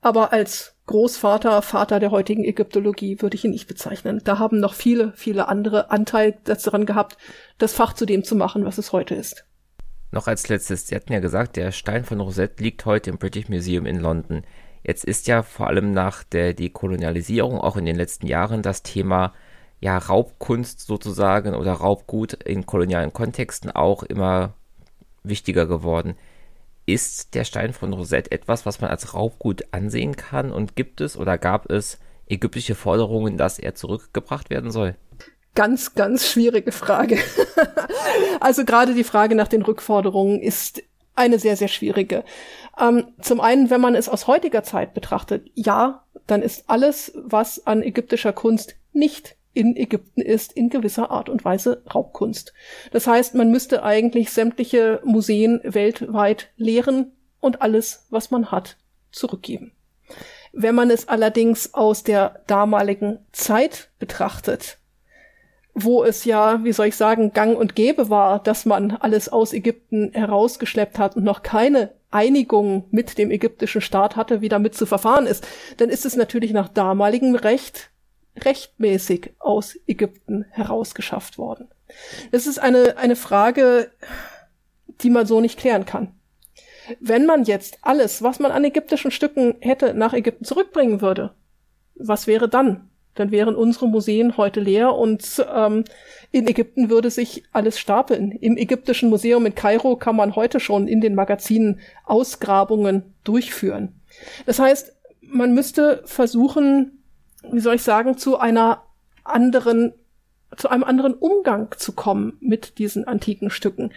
[0.00, 4.22] aber als Großvater, Vater der heutigen Ägyptologie würde ich ihn nicht bezeichnen.
[4.24, 7.16] Da haben noch viele, viele andere Anteil daran gehabt,
[7.58, 9.44] das Fach zu dem zu machen, was es heute ist.
[10.10, 13.48] Noch als letztes, Sie hatten ja gesagt, der Stein von Rosette liegt heute im British
[13.48, 14.42] Museum in London.
[14.82, 19.32] Jetzt ist ja vor allem nach der Dekolonialisierung auch in den letzten Jahren das Thema
[19.78, 24.54] ja Raubkunst sozusagen oder Raubgut in kolonialen Kontexten auch immer
[25.22, 26.16] wichtiger geworden.
[26.92, 31.16] Ist der Stein von Rosette etwas, was man als Raubgut ansehen kann und gibt es
[31.16, 34.96] oder gab es ägyptische Forderungen, dass er zurückgebracht werden soll?
[35.54, 37.18] Ganz, ganz schwierige Frage.
[38.40, 40.82] also gerade die Frage nach den Rückforderungen ist
[41.14, 42.24] eine sehr, sehr schwierige.
[42.76, 47.68] Ähm, zum einen, wenn man es aus heutiger Zeit betrachtet, ja, dann ist alles, was
[47.68, 52.52] an ägyptischer Kunst nicht in Ägypten ist, in gewisser Art und Weise Raubkunst.
[52.92, 58.76] Das heißt, man müsste eigentlich sämtliche Museen weltweit leeren und alles, was man hat,
[59.10, 59.72] zurückgeben.
[60.52, 64.78] Wenn man es allerdings aus der damaligen Zeit betrachtet,
[65.74, 69.52] wo es ja, wie soll ich sagen, gang und gäbe war, dass man alles aus
[69.52, 74.84] Ägypten herausgeschleppt hat und noch keine Einigung mit dem ägyptischen Staat hatte, wie damit zu
[74.84, 75.46] verfahren ist,
[75.76, 77.89] dann ist es natürlich nach damaligem Recht
[78.36, 81.68] rechtmäßig aus Ägypten herausgeschafft worden?
[82.30, 83.90] Das ist eine, eine Frage,
[85.02, 86.14] die man so nicht klären kann.
[86.98, 91.34] Wenn man jetzt alles, was man an ägyptischen Stücken hätte, nach Ägypten zurückbringen würde,
[91.94, 92.88] was wäre dann?
[93.14, 95.84] Dann wären unsere Museen heute leer und ähm,
[96.30, 98.32] in Ägypten würde sich alles stapeln.
[98.32, 104.00] Im Ägyptischen Museum in Kairo kann man heute schon in den Magazinen Ausgrabungen durchführen.
[104.46, 106.99] Das heißt, man müsste versuchen,
[107.50, 108.82] wie soll ich sagen, zu einer
[109.24, 109.92] anderen,
[110.56, 113.92] zu einem anderen Umgang zu kommen mit diesen antiken Stücken.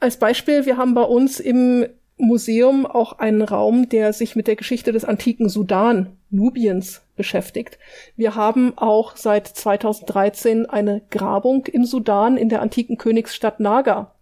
[0.00, 1.86] Als Beispiel, wir haben bei uns im
[2.18, 7.78] Museum auch einen Raum, der sich mit der Geschichte des antiken Sudan, Nubiens, beschäftigt.
[8.16, 14.14] Wir haben auch seit 2013 eine Grabung im Sudan in der antiken Königsstadt Naga.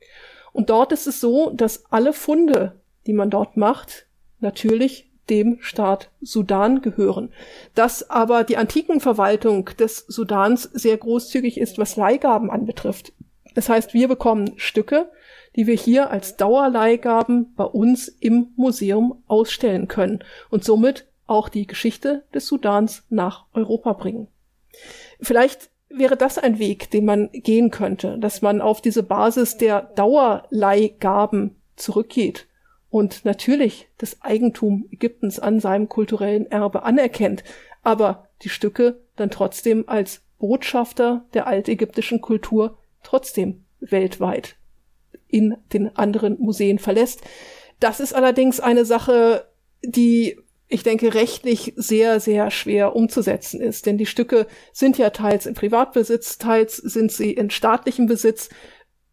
[0.53, 4.07] Und dort ist es so, dass alle Funde, die man dort macht,
[4.41, 7.33] natürlich dem Staat Sudan gehören.
[7.75, 13.13] Dass aber die antiken Verwaltung des Sudans sehr großzügig ist, was Leihgaben anbetrifft.
[13.55, 15.11] Das heißt, wir bekommen Stücke,
[15.57, 21.67] die wir hier als Dauerleihgaben bei uns im Museum ausstellen können und somit auch die
[21.67, 24.29] Geschichte des Sudans nach Europa bringen.
[25.21, 29.83] Vielleicht wäre das ein Weg, den man gehen könnte, dass man auf diese Basis der
[29.83, 32.47] Dauerleihgaben zurückgeht
[32.97, 37.45] und natürlich das Eigentum Ägyptens an seinem kulturellen Erbe anerkennt,
[37.83, 44.57] aber die Stücke dann trotzdem als Botschafter der altägyptischen Kultur trotzdem weltweit
[45.29, 47.21] in den anderen Museen verlässt.
[47.81, 49.47] Das ist allerdings eine Sache,
[49.85, 53.85] die ich denke, rechtlich sehr, sehr schwer umzusetzen ist.
[53.85, 58.49] Denn die Stücke sind ja teils in Privatbesitz, teils sind sie in staatlichem Besitz.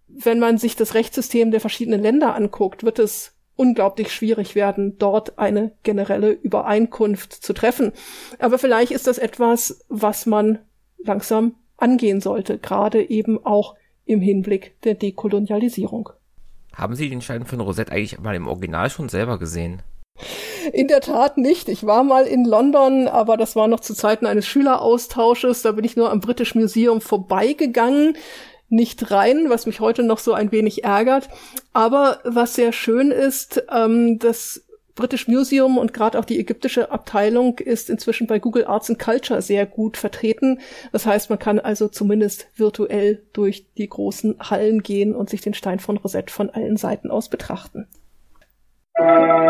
[0.08, 5.38] Wenn man sich das Rechtssystem der verschiedenen Länder anguckt, wird es unglaublich schwierig werden, dort
[5.38, 7.92] eine generelle Übereinkunft zu treffen.
[8.40, 10.60] Aber vielleicht ist das etwas, was man
[11.04, 13.76] langsam angehen sollte, gerade eben auch
[14.06, 16.10] im Hinblick der Dekolonialisierung.
[16.74, 19.82] Haben Sie den Stein von Rosette eigentlich mal im Original schon selber gesehen?
[20.72, 21.70] In der Tat nicht.
[21.70, 25.62] Ich war mal in London, aber das war noch zu Zeiten eines Schüleraustausches.
[25.62, 28.16] Da bin ich nur am British Museum vorbeigegangen
[28.74, 31.30] nicht rein, was mich heute noch so ein wenig ärgert.
[31.72, 34.66] Aber was sehr schön ist, ähm, das
[34.96, 39.42] British Museum und gerade auch die ägyptische Abteilung ist inzwischen bei Google Arts and Culture
[39.42, 40.60] sehr gut vertreten.
[40.92, 45.54] Das heißt, man kann also zumindest virtuell durch die großen Hallen gehen und sich den
[45.54, 47.88] Stein von Rosette von allen Seiten aus betrachten.
[49.00, 49.44] Musik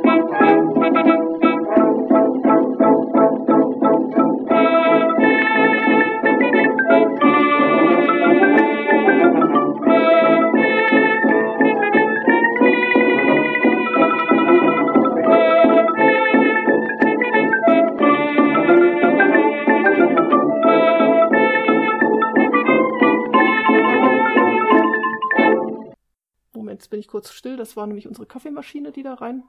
[26.79, 27.57] jetzt bin ich kurz still.
[27.57, 29.43] Das war nämlich unsere Kaffeemaschine, die da rein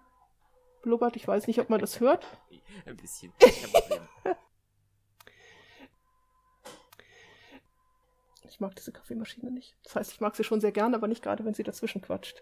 [0.81, 1.15] blubbert.
[1.15, 2.25] Ich weiß nicht, ob man das hört.
[2.85, 3.31] Ein bisschen.
[8.49, 9.77] Ich mag diese Kaffeemaschine nicht.
[9.83, 12.37] Das heißt, ich mag sie schon sehr gern, aber nicht gerade, wenn sie dazwischen quatscht.